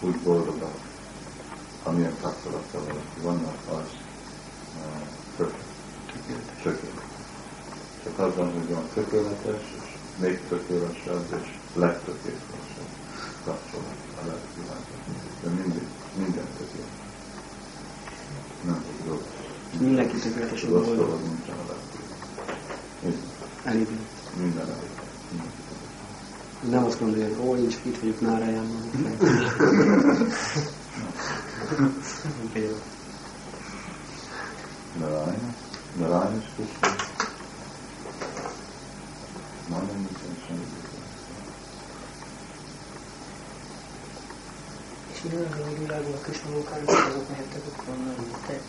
úgy 0.00 0.16
boldogak, 0.16 0.78
amilyen 1.82 2.16
kapcsolattal 2.20 2.80
valaki 2.80 3.20
vannak, 3.22 3.56
az 3.68 3.88
uh, 5.38 5.52
tökéletes. 6.62 7.04
Csak 8.04 8.18
az 8.18 8.36
van, 8.36 8.52
hogy 8.52 8.68
van 8.68 8.88
tökéletes, 8.94 9.62
és 9.62 9.96
még 10.20 10.40
tökéletesebb, 10.48 11.42
és 11.42 11.48
legtökéletesebb 11.74 12.90
kapcsolat 13.44 13.96
a 14.22 14.26
lelkivilágban. 14.26 15.00
De 15.42 15.48
mindig, 15.48 15.86
minden 16.16 16.46
tökéletes. 16.58 17.08
Nem 18.64 18.84
hogy 18.86 19.08
rossz. 19.08 19.30
Mindenki 19.78 20.16
tökéletes 20.16 20.62
a 20.62 20.68
Rossz 20.68 20.86
dolog 20.86 21.20
nincsen 21.20 21.56
a 21.58 21.64
lelkivilágban. 21.68 22.00
Elégedett. 23.64 24.36
Minden 24.36 24.66
elég. 24.66 24.90
Minden. 25.30 25.59
Nem 26.68 26.84
azt 26.84 26.98
gondolja, 26.98 27.26
hogy 27.26 27.46
ó, 27.46 27.56
én 27.56 27.68
csak 27.68 27.84
itt 27.84 27.98
vagyok 27.98 28.20
nárájában. 28.20 28.90
Például. 32.52 32.80
Narayana, 34.98 35.54
Narayana 35.98 36.36
is 36.36 36.44
Krishna. 36.54 36.88
Majdnem 39.68 39.96
nincsen 39.96 40.36
semmi. 40.46 40.66
És 45.12 45.22
minden 45.22 45.52
a 45.52 45.78
világban 45.78 46.12
a 46.12 46.16
Krishna 46.16 46.50
lókára, 46.50 46.84
csak 46.84 47.06
azok 47.06 47.28
mehettek, 47.28 47.62
akik 47.66 47.88
onnan 47.88 48.14
jöttek. 48.30 48.62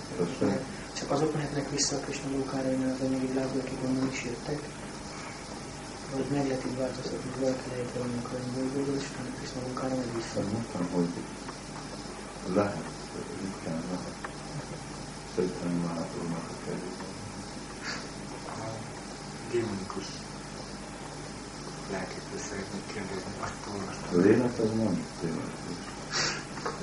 Csak 0.94 1.12
azok 1.12 1.34
mehetnek 1.34 1.70
vissza 1.70 1.96
a 1.96 2.00
Krishna 2.00 2.30
lókára, 2.32 2.72
innen 2.72 2.90
az 2.90 3.06
anyagi 3.06 3.26
világból, 3.26 3.62
akik 3.62 3.78
onnan 3.86 4.10
is 4.12 4.24
jöttek. 4.24 4.60
Vagy 6.14 6.28
meg 6.32 6.46
lehet 6.48 6.66
így 6.66 6.78
változtatni, 6.78 7.30
hogy 7.32 7.42
valaki 7.42 7.68
lehet 7.74 7.92
valamilyen 7.96 8.24
környezetből, 8.30 8.96
és 9.00 9.06
utána 9.10 9.30
Krishna 9.38 9.60
lókára 9.68 9.96
megy 9.96 10.14
vissza. 10.16 10.40
Mondtam, 10.54 10.86
hogy 10.96 11.10
lehet, 12.58 12.86
ritkán 13.42 13.82
lehet. 13.92 14.16
Szerintem 15.36 15.72
Mahaprabhunak 15.84 16.48
a 16.54 16.58
kezében. 16.66 17.12
Démonikus 19.52 20.08
lelkekről 21.92 22.42
szeretnék 22.50 22.86
kérdezni, 22.94 23.34
azt 23.46 23.62
A 23.66 23.70
olvastam. 23.76 24.22
lélek 24.26 24.56
az 24.64 24.72
nem. 24.82 24.96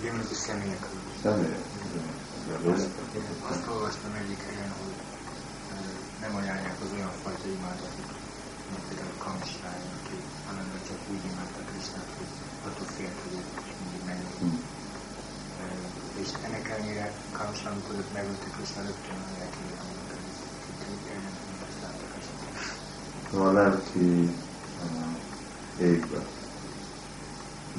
Démonikus 0.01 0.37
személyekről. 0.47 1.01
Személyek. 1.22 1.64
Az 2.74 2.83
Azt 3.51 3.66
olvastam 3.74 4.12
egyik 4.22 4.41
helyen, 4.49 4.72
hogy 4.81 4.95
nem 6.20 6.35
ajánlják 6.41 6.76
az 6.85 6.91
olyan 6.97 7.12
fajta 7.22 7.47
imádatot, 7.59 8.17
mint 8.72 8.84
például 8.88 9.18
Kamsrány, 9.24 9.86
aki 9.98 10.16
állandóan 10.48 10.82
csak 10.88 11.00
úgy 11.12 11.24
imádta 11.30 11.62
Krisnát, 11.70 12.10
hogy 12.18 12.30
attól 12.66 12.88
félt, 12.96 13.18
hogy 13.24 13.34
ez 13.40 13.48
mindig. 13.80 14.26
Hm. 14.40 14.58
Ö, 15.62 16.20
És 16.22 16.30
ennek 16.46 16.64
ellenére 16.72 17.06
Kamsrány, 17.38 17.72
amikor 17.72 17.94
őt 18.00 18.12
megölte 18.18 18.48
Krisna, 18.54 18.80
rögtön 18.88 19.18
a 19.26 19.30
lelki 19.38 19.62
világban. 19.68 19.98
A 23.34 23.52
lelki 23.52 24.36
égbe, 25.80 26.20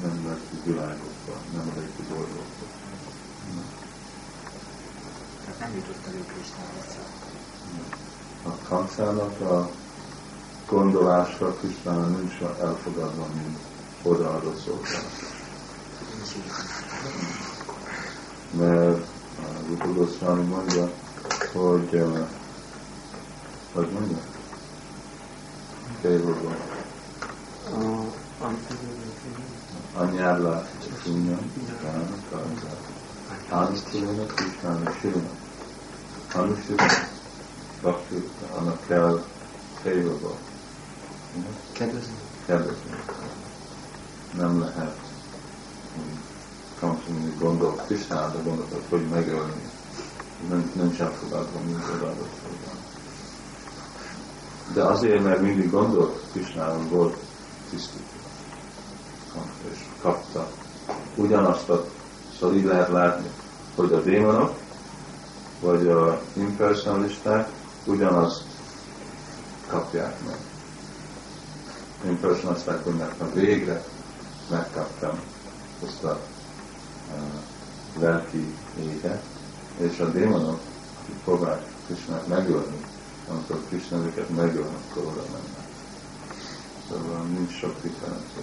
nem 0.02 0.26
lelki 0.26 0.56
világokba, 0.64 1.34
nem 1.52 1.72
lelki 1.76 2.02
dolgokba. 2.08 2.64
Tehát 5.44 5.60
nem 5.60 5.74
jutott 5.74 6.06
elő 6.06 6.24
Krisna 6.24 6.64
vissza. 6.74 7.02
A 8.42 8.68
kamszának 8.68 9.40
a 9.40 9.70
gondolása 10.70 11.54
Kristána 11.54 12.06
nincs 12.06 12.40
elfogadva, 12.60 13.26
mint 13.34 13.58
odaadott 14.02 14.62
szolgálat. 14.64 15.28
Mert 18.50 19.06
Rupa 19.68 19.92
Goswami 19.92 20.42
mondja, 20.42 20.90
hogy 21.52 21.94
uh, 21.94 22.26
hogy 23.72 23.88
mondja? 23.92 24.18
Favorable. 26.02 26.56
A, 27.70 28.44
a, 28.44 28.50
Anyára 29.94 30.66
Sunya, 31.02 31.38
Gána, 31.82 32.16
Karza. 32.30 32.76
Anustilana, 33.48 34.26
Kristána, 34.26 34.92
Sivana. 35.00 35.30
Anustilana, 36.34 36.92
Bhakti, 37.80 38.28
annak 38.56 38.86
kell 38.86 39.24
favorable. 39.82 40.49
Kedvező. 41.72 42.10
Kedvezni. 42.46 43.04
Nem 44.36 44.60
lehet 44.60 44.98
kamszolni 46.80 47.34
gondol, 47.38 47.74
Kristánára 47.86 48.42
gondolat, 48.42 48.84
hogy 48.88 49.08
megölni. 49.08 49.70
Nem, 50.48 50.72
nem 50.74 50.92
sem 50.92 51.10
fogadva, 51.10 51.60
mint 51.64 51.84
odaadott 51.94 52.34
szolgálat. 52.42 52.78
De 54.72 54.82
azért, 54.82 55.22
mert 55.22 55.40
mindig 55.40 55.70
gondolt 55.70 56.24
Krisnáról 56.32 56.82
volt 56.88 57.16
tisztítva. 57.70 58.18
És 59.72 59.78
kapta 60.00 60.50
ugyanazt 61.14 61.68
a, 61.68 61.84
szóval 62.38 62.56
így 62.56 62.64
lehet 62.64 62.88
látni, 62.88 63.30
hogy 63.74 63.92
a 63.92 64.02
démonok, 64.02 64.58
vagy 65.60 65.88
a 65.88 66.20
impersonalisták 66.32 67.48
ugyanazt 67.84 68.42
kapják 69.68 70.16
meg. 70.26 70.49
Impersonalisták 72.04 72.84
mondják, 72.84 73.14
hogy 73.18 73.34
végre 73.34 73.84
megkaptam 74.50 75.20
ezt 75.86 76.04
a 76.04 76.20
uh, 77.14 78.02
lelki 78.02 78.54
éget, 78.78 79.22
és 79.78 79.98
a 79.98 80.10
démonok, 80.10 80.60
akik 81.02 81.22
próbálják 81.24 81.66
Krisnát 81.86 82.26
megölni, 82.26 82.80
amikor 83.28 83.64
Krishna 83.68 84.04
őket 84.04 84.28
megöl, 84.36 84.66
akkor 84.90 85.02
oda 85.02 85.22
mennek. 85.32 85.68
Szóval 86.88 87.22
nincs 87.22 87.52
sok 87.52 87.74
differencia. 87.82 88.42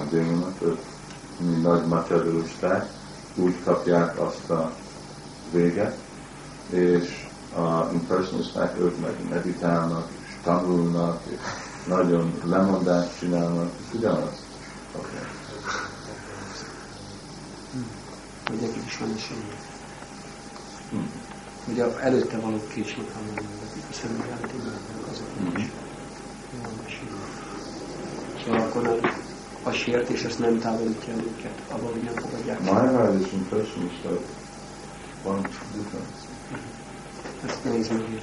A 0.00 0.04
démonok, 0.10 0.62
ők 0.62 0.78
mi 1.38 1.60
nagy 1.60 1.86
materialisták, 1.86 2.90
úgy 3.34 3.62
kapják 3.64 4.20
azt 4.20 4.50
a 4.50 4.72
véget, 5.52 5.98
és 6.70 7.23
a 7.56 7.90
impersonalisták, 7.92 8.78
ők 8.78 9.00
meg 9.00 9.28
meditálnak, 9.30 10.08
és 10.26 10.32
tanulnak, 10.42 11.20
és 11.26 11.38
nagyon 11.88 12.40
lemondást 12.44 13.18
csinálnak, 13.18 13.70
és 13.80 13.94
ugyanazt 13.98 14.42
kapják. 14.92 15.30
Hogy 18.46 18.60
nekik 18.60 18.82
is 18.86 18.98
van 18.98 19.12
esély. 19.16 19.36
Hm. 20.90 20.96
Hogy 21.64 21.80
a, 21.80 22.00
előtte 22.02 22.38
való 22.38 22.60
késnek 22.74 23.06
a 23.14 23.18
akik 23.70 23.82
a 23.90 23.92
szemügyelmet 23.92 24.52
imádnak, 24.52 25.10
azok 25.10 25.26
Mhm. 25.40 25.56
is. 25.58 25.70
Szóval 28.44 28.60
akkor 28.60 29.00
a, 29.62 29.70
sértés 29.70 30.22
ezt 30.22 30.38
nem 30.38 30.58
távolítja 30.58 31.12
el 31.12 31.18
őket, 31.18 31.58
abban, 31.68 31.92
nem 32.04 32.14
fogadják. 32.14 32.58
el. 32.66 32.72
Maharaj 32.72 33.20
és 33.20 33.32
impressionista 33.32 34.08
van 35.22 35.40
difference. 35.74 36.33
Ezt 37.46 37.64
megérteni. 37.64 38.22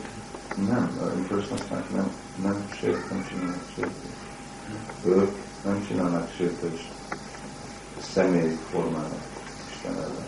Nem, 0.68 1.00
impressionisták 1.18 1.90
nem, 1.90 2.12
nem 2.44 2.68
sért, 2.80 3.10
nem 3.10 3.26
csinálnak 3.28 3.64
sértést. 3.76 4.16
Ők 5.06 5.36
nem 5.64 5.86
csinálnak 5.88 6.32
sértést 6.36 6.92
személy 8.14 8.58
formának 8.70 9.22
Isten 9.70 9.96
ellen. 9.96 10.26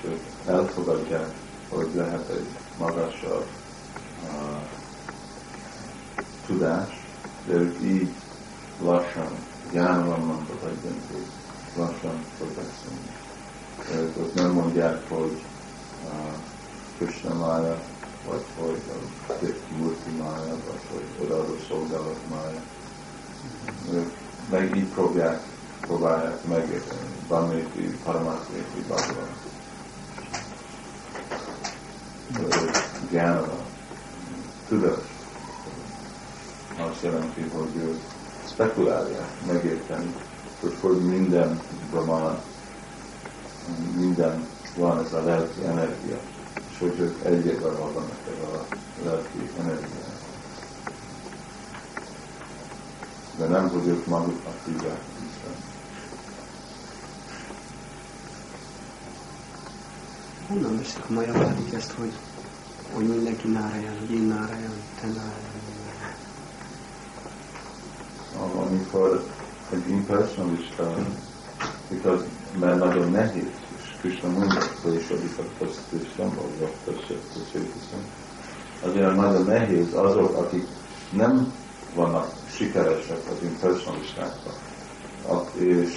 Sőt, 0.00 0.20
elfogadják, 0.46 1.34
hogy 1.68 1.88
lehet 1.94 2.28
egy 2.28 2.46
magasabb 2.78 3.46
uh, 4.24 4.62
tudás, 6.46 7.06
de 7.46 7.52
ők 7.52 7.82
így 7.82 8.10
lassan, 8.82 9.30
mondtak 10.24 10.62
adjon 10.62 11.00
hogy 11.12 11.26
lassan 11.76 12.24
progresszumni. 12.38 13.10
Ők 13.94 14.16
ott 14.16 14.34
nem 14.34 14.50
mondják, 14.50 15.08
hogy 15.08 15.42
uh, 16.04 16.32
Krishna 16.98 17.34
Maya, 17.34 17.82
vagy 18.26 18.44
hogy 18.58 18.82
a 18.88 19.32
Murti 19.76 20.10
Maya, 20.10 20.56
vagy 20.66 20.80
hogy 20.92 21.24
odaadó 21.26 21.56
szolgálat 21.68 22.18
Maya. 22.28 22.62
Ők 23.92 24.12
meg 24.50 24.76
így 24.76 24.84
próbálják, 24.84 25.42
próbálják 25.80 26.44
megérteni. 26.44 27.08
Bameti, 27.28 27.98
Paramatmeti, 28.04 28.80
Bhagavan. 28.86 29.28
Gyánava, 33.10 33.66
tudás. 34.68 34.98
Azt 36.78 37.02
jelenti, 37.02 37.40
hogy 37.40 37.76
ők 37.76 38.00
spekulálják, 38.52 39.30
megérteni, 39.46 40.14
hogy 40.60 40.76
hogy 40.80 40.98
minden 41.00 41.60
Brahman, 41.90 42.40
minden 43.94 44.48
van 44.76 45.04
ez 45.04 45.12
a 45.12 45.24
lelki 45.24 45.64
energia, 45.64 46.20
hogy 46.80 46.98
ők 46.98 47.24
egyébben 47.24 47.76
vannak 47.78 48.10
ezzel 48.28 48.54
a 48.54 48.66
lelki 49.04 49.50
energiával. 49.58 50.18
De 53.38 53.46
nem, 53.46 53.68
hogy 53.68 53.86
ők 53.86 54.06
maguknak 54.06 54.54
hívják 54.64 55.00
Isten. 55.30 55.54
Honnan 60.48 60.76
veszik 60.76 61.04
a 61.08 61.12
majavádik 61.12 61.72
ezt, 61.72 61.92
hogy, 61.92 62.12
hogy 62.92 63.08
mindenki 63.08 63.48
nárajan, 63.48 63.98
hogy 63.98 64.10
én 64.10 64.22
nárajan, 64.22 64.72
te 65.00 65.06
nárajan. 65.06 65.60
amikor 68.70 69.24
egy 69.72 69.88
impersonalista, 69.88 70.94
because, 71.88 72.24
mert 72.58 72.78
nagyon 72.78 73.10
nehéz, 73.10 73.59
Krishna 74.00 74.28
mondja, 74.28 74.60
hogy 74.82 74.94
is 74.94 75.08
addig 75.10 75.30
a 75.38 75.42
köztőszem, 75.58 76.34
vagy 76.34 76.68
a 76.68 76.90
köztőszem, 76.90 78.04
azért 78.82 79.14
nagyon 79.14 79.44
nehéz 79.44 79.94
azok, 79.94 80.36
akik 80.36 80.66
nem 81.12 81.52
vannak 81.94 82.32
sikeresek 82.48 83.18
az 83.30 83.42
impersonalistákban, 83.42 84.52
ak- 85.26 85.54
és 85.54 85.96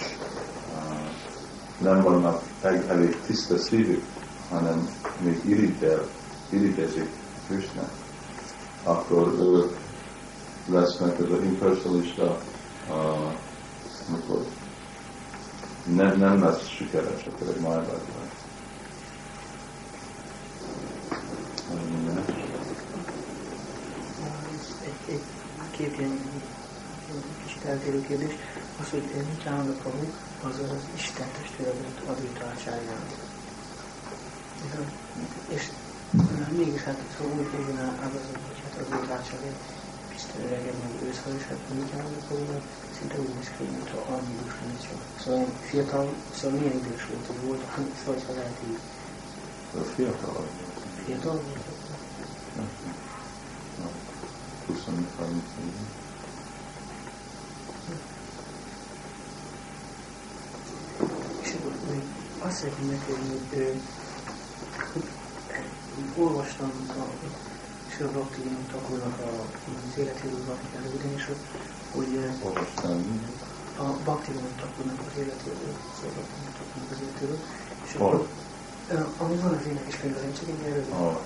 nem 1.77 2.01
vannak 2.01 2.41
elég, 2.61 2.81
elég 2.87 3.17
tiszta 3.25 3.57
szívük, 3.57 4.03
hanem 4.49 4.89
még 5.19 5.41
irigyel, 5.45 6.07
irigyezik 6.49 7.09
Krishna, 7.47 7.83
akkor 8.83 9.33
ők 9.39 9.77
lesznek 10.67 11.19
ez 11.19 11.31
az 11.31 11.43
impersonalista, 11.43 12.37
uh, 12.89 13.33
amikor 14.09 14.45
nem, 15.85 16.17
nem 16.17 16.43
lesz 16.43 16.67
sikeres, 16.67 17.25
akkor 17.25 17.47
egy 17.47 17.61
májban 17.61 17.85
lesz. 17.85 18.41
Két 25.71 25.97
ilyen 25.97 26.19
kicsit 27.45 27.65
eltérő 27.65 28.01
kérdés, 28.01 28.33
az, 28.81 28.89
hogy 28.89 29.03
Nityananda 29.29 29.71
Prabhu 29.71 30.05
az 30.43 30.59
az 30.59 30.83
Isten 30.95 31.27
testvére 31.41 31.71
volt 31.71 31.99
Advaita 32.07 32.45
Acsáryának. 32.45 33.11
És 35.47 35.69
mégis 36.57 36.81
hát 36.81 36.97
szóval 37.17 37.37
úgy 37.37 37.51
végén 37.51 37.79
ágazat, 37.79 38.39
hogy 38.75 38.87
hát 38.89 39.19
Acsáry 39.19 39.51
Isten 40.15 40.45
öregebb, 40.45 40.75
meg 40.83 41.09
őszhal, 41.09 41.33
és 41.37 41.43
hát 41.43 41.57
Nityananda 41.73 42.17
Prabhu 42.27 42.45
szinte 42.45 42.82
annyi 44.09 44.33
idős 44.41 44.53
lenne 44.61 44.79
csak. 44.79 45.01
Szóval 45.23 45.39
ilyen 45.39 45.51
fiatal, 45.69 46.13
szóval 46.35 46.59
milyen 46.59 46.77
idős 46.77 47.05
volt, 47.05 47.25
hogy 47.25 47.41
volt, 47.47 47.61
szóval 48.05 48.21
ha 48.27 48.33
lehet 48.33 48.57
így. 48.67 48.77
Fiatal. 49.95 50.47
Fiatal 51.05 51.33
volt? 51.33 51.73
20-30 54.69 55.41
És 61.41 61.53
akkor 61.53 61.75
még 61.89 62.01
azt 62.39 62.57
szeretném 62.57 62.87
megkérdezni, 62.87 63.39
hogy, 63.53 63.81
hogy 64.93 65.03
olvastam 66.23 66.71
a 66.89 67.25
Sir 67.95 68.07
Bhakti 68.07 68.41
Thakurnak 68.67 69.19
a, 69.19 69.45
az 69.91 69.97
életéről 69.97 70.45
valami 70.45 70.61
röviden, 70.83 71.13
és 71.17 71.25
hogy, 71.25 71.37
hogy 71.95 72.11
a 73.77 73.83
Bhakti 73.83 74.31
Thakurnak 74.57 74.99
az 74.99 75.17
életéről, 75.17 75.73
Bhakti 76.01 76.51
Thakurnak 76.57 76.91
az 76.91 77.01
életéről, 77.01 77.39
és 77.85 77.93
akkor, 77.93 78.27
ami 79.17 79.35
van 79.35 79.53
az 79.53 79.65
énekes 79.67 79.97
könyvben, 79.97 80.33
csak 80.33 80.47
egy 80.47 80.71
erről. 80.71 80.85
Ah, 80.89 81.17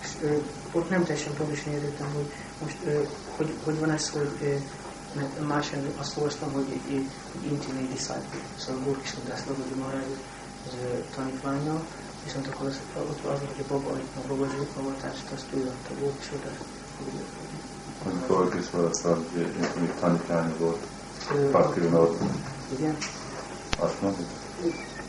És 0.00 0.08
ö, 0.22 0.36
ott 0.72 0.90
nem 0.90 1.04
teljesen 1.04 1.34
pontosan 1.34 1.72
értettem, 1.72 2.12
hogy 2.14 2.32
most 2.62 2.76
ö, 2.84 3.02
hogy, 3.36 3.54
hogy 3.64 3.78
van 3.78 3.90
ez, 3.90 4.10
hogy 4.10 4.60
mert 5.12 5.46
más 5.46 5.72
azt 5.96 6.16
olvastam, 6.16 6.52
hogy, 6.52 6.80
intimate 7.42 7.86
disciple, 7.90 8.40
szóval 8.56 8.82
Gurkisna 8.84 9.20
Dászló, 9.28 9.54
hogy 9.54 9.78
Maharaj 9.78 10.04
az 10.66 10.74
tanítványa, 11.14 11.84
viszont 12.24 12.46
akkor 12.46 12.66
az, 12.66 12.80
ott 12.94 13.24
az, 13.24 13.38
hogy 13.38 13.64
a 13.64 13.72
baba, 13.72 13.90
a 13.90 14.26
baba 14.28 14.46
zsúfavattást, 14.56 15.30
azt 15.34 15.46
ő 15.54 15.60
adta 15.60 16.00
Gurkisna 16.00 16.36
amikor 18.10 18.48
kis 18.48 18.70
volt, 18.70 19.04
még 19.80 19.92
tanítvány 20.00 20.54
volt, 20.58 20.86
Ö, 21.34 21.50
Pakrinod, 21.50 22.16
Igen. 22.78 22.96
azt 23.78 24.02
mondjuk. 24.02 24.28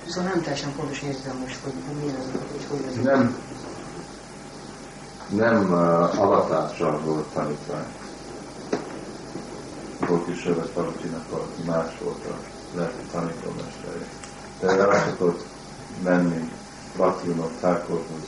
Szóval 0.07 0.31
nem 0.31 0.41
teljesen 0.41 0.75
pontosan 0.75 1.09
értem 1.09 1.37
most, 1.37 1.59
hogy 1.63 1.73
milyen 1.99 2.15
ez, 2.15 2.25
hogy 2.51 2.65
hogy 2.69 2.85
ez. 2.87 3.03
Nem, 3.03 3.37
nem 5.29 5.71
uh, 5.71 6.21
avatással 6.21 6.99
volt 6.99 7.25
tanítvány. 7.33 7.85
Volt 10.07 10.27
is 10.27 10.39
Sövet 10.39 10.69
Palutinak 10.69 11.29
valaki 11.29 11.61
más 11.65 11.97
volt 12.03 12.25
a 12.25 12.37
lelki 12.75 13.05
tanítómestere. 13.11 14.07
De 14.59 14.67
el 14.67 15.17
tudott 15.17 15.45
menni 16.03 16.51
Bakrinod 16.97 17.51
Thakurhoz, 17.59 18.23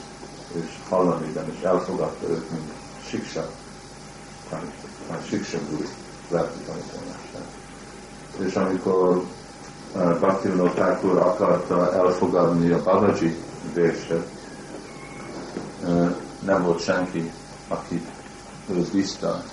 és 0.54 0.80
hallani 0.90 1.32
és 1.58 1.62
elfogadta 1.64 2.30
őt, 2.30 2.52
mint 2.52 2.72
Siksa 3.08 3.50
tanító, 4.52 4.88
Siksa 5.28 5.58
Guru, 5.70 5.88
lelki 6.30 6.60
tanítómester. 6.66 7.42
És 8.38 8.54
amikor 8.54 9.26
uh, 9.94 10.20
Bhaktivinoda 10.20 10.72
Thakur 10.72 11.18
akarta 11.18 11.94
elfogadni 11.94 12.72
a 12.72 12.84
Babaji 12.84 13.38
verset, 13.74 14.28
uh, 15.84 16.16
nem 16.40 16.64
volt 16.64 16.84
senki, 16.84 17.32
aki 17.68 18.06
ő 18.70 18.88
bízta, 18.92 19.44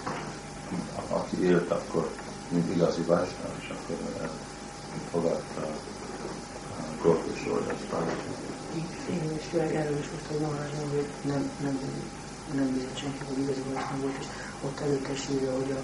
aki 1.08 1.44
élt 1.44 1.70
akkor, 1.70 2.10
mint 2.48 2.74
igazi 2.74 3.02
Vajsnál, 3.02 3.54
és 3.58 3.68
akkor 3.68 3.96
elfogadta 5.02 5.60
a 5.60 7.02
Gorkosor, 7.02 7.66
ezt 7.68 7.86
Babaji. 7.90 8.16
Igen, 9.08 9.36
és 9.36 9.44
főleg 9.50 9.74
erről 9.74 9.98
is 9.98 10.08
most, 10.12 10.26
hogy 10.28 10.90
hogy 10.90 11.06
nem, 11.22 11.50
nem, 11.62 11.78
nem 12.54 12.72
bízott 12.72 12.96
senki, 12.96 13.18
hogy 13.28 13.38
igazi 13.38 13.60
nem 13.74 14.00
volt, 14.00 14.16
és 14.18 14.26
ott 14.66 14.80
írja, 15.30 15.52
hogy 15.52 15.70
a 15.70 15.80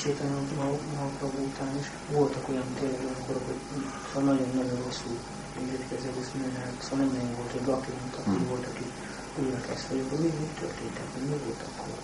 Csétanya 0.00 0.38
Mahaprabhu 0.56 1.42
után 1.42 1.78
is 1.78 1.90
voltak 2.10 2.48
olyan 2.48 2.74
tényleg 2.80 3.00
olyankorok, 3.00 3.46
hogy 3.46 3.82
szóval 4.12 4.34
nagyon-nagyon 4.34 4.82
rosszul 4.84 5.18
ez 5.96 6.04
egész 6.10 6.30
minden, 6.32 6.70
szóval 6.82 6.98
nem 6.98 7.14
nagyon 7.14 7.34
volt, 7.36 7.52
hogy 7.52 7.60
Baki 7.60 7.90
mondta, 8.00 8.30
hogy 8.30 8.46
volt, 8.48 8.66
aki 8.66 8.84
újra 9.38 9.60
kezdte, 9.60 9.88
hogy 9.88 10.18
mi, 10.18 10.26
mi 10.26 10.48
történt, 10.60 10.98
hogy 11.12 11.22
mi 11.22 11.36
volt 11.44 11.62
akkor? 11.68 11.98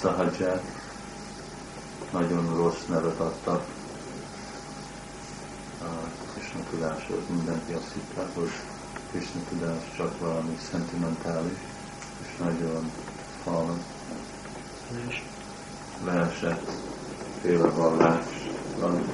Szahadzsát 0.00 0.62
nagyon 2.12 2.56
rossz 2.56 2.84
nevet 2.88 3.20
adtak 3.20 3.66
a 5.82 5.90
Krishna 6.32 6.60
tudáshoz. 6.70 7.22
Mindenki 7.28 7.72
azt 7.72 7.92
hitte, 7.92 8.28
hogy 8.34 8.50
Krishna 9.10 9.40
tudás 9.48 9.94
csak 9.96 10.18
valami 10.20 10.58
szentimentális, 10.70 11.58
és 12.22 12.36
nagyon 12.38 12.90
falon 14.88 15.12
leesett 16.04 16.70
féle 17.40 17.68
vallás 17.68 18.24
van 18.78 19.04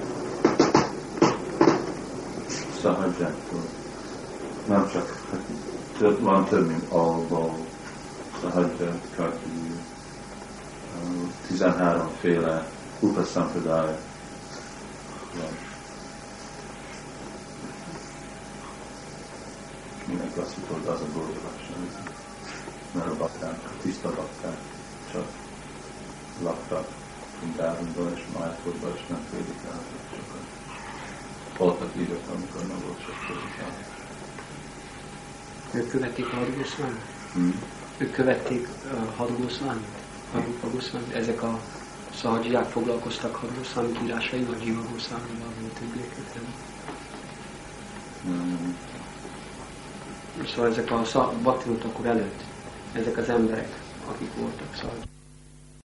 szahadzsáktól. 2.81 3.63
Nem 4.67 4.89
csak, 4.91 5.27
hát 5.31 5.41
több, 5.99 6.21
van 6.21 6.45
több, 6.45 6.67
mint 6.67 6.91
alból, 6.91 7.67
szahadzsát, 8.41 9.01
kaki, 9.17 9.81
13 11.47 12.11
féle 12.21 12.67
upasampradája 13.01 13.99
van. 15.35 15.57
Mindenki 20.07 20.39
azt 20.39 20.57
hogy 20.69 20.87
az 20.87 21.01
a 21.01 21.13
boldogás, 21.13 21.71
mert 22.93 23.07
a 23.07 23.17
bakták, 23.17 23.59
a 23.65 23.83
tiszta 23.83 24.09
bakták 24.15 24.57
csak 25.13 25.25
laktak 26.43 26.87
Brindávonban 27.41 28.13
és 28.17 28.23
Májfordban, 28.39 28.93
és 28.95 29.07
nem 29.09 29.27
prédikáltak 29.31 30.03
sokat. 30.11 30.45
Voltak 31.57 31.91
idők, 31.97 32.29
amikor 32.35 32.67
nem 32.67 32.81
volt 32.87 33.01
sok 33.05 33.15
prédikálás. 33.27 33.87
Ők 35.73 35.91
követték 35.91 36.33
a 36.33 36.37
hadgószlámot? 36.37 37.01
Hmm. 37.33 37.63
Ők 37.97 38.13
követték 38.13 38.69
a 38.93 39.13
hadgószlámot? 39.17 39.85
Hadgószlámot? 40.61 41.13
Ezek 41.13 41.43
a 41.43 41.61
szahadzsiák 42.15 42.69
foglalkoztak 42.71 43.35
hadgószlámot 43.35 43.99
írásaival, 44.03 44.57
Jiva 44.65 44.83
vagy 44.83 45.71
a 45.75 45.79
többieket? 45.79 46.39
Hmm. 48.23 48.77
Szóval 50.47 50.71
ezek 50.71 50.91
a 50.91 51.03
baktinot 51.43 51.85
akkor 51.85 52.07
előtt, 52.07 52.43
ezek 52.93 53.17
az 53.17 53.29
emberek, 53.29 53.81
akik 54.09 54.35
voltak 54.35 54.75
szahadzsiák. 54.75 55.20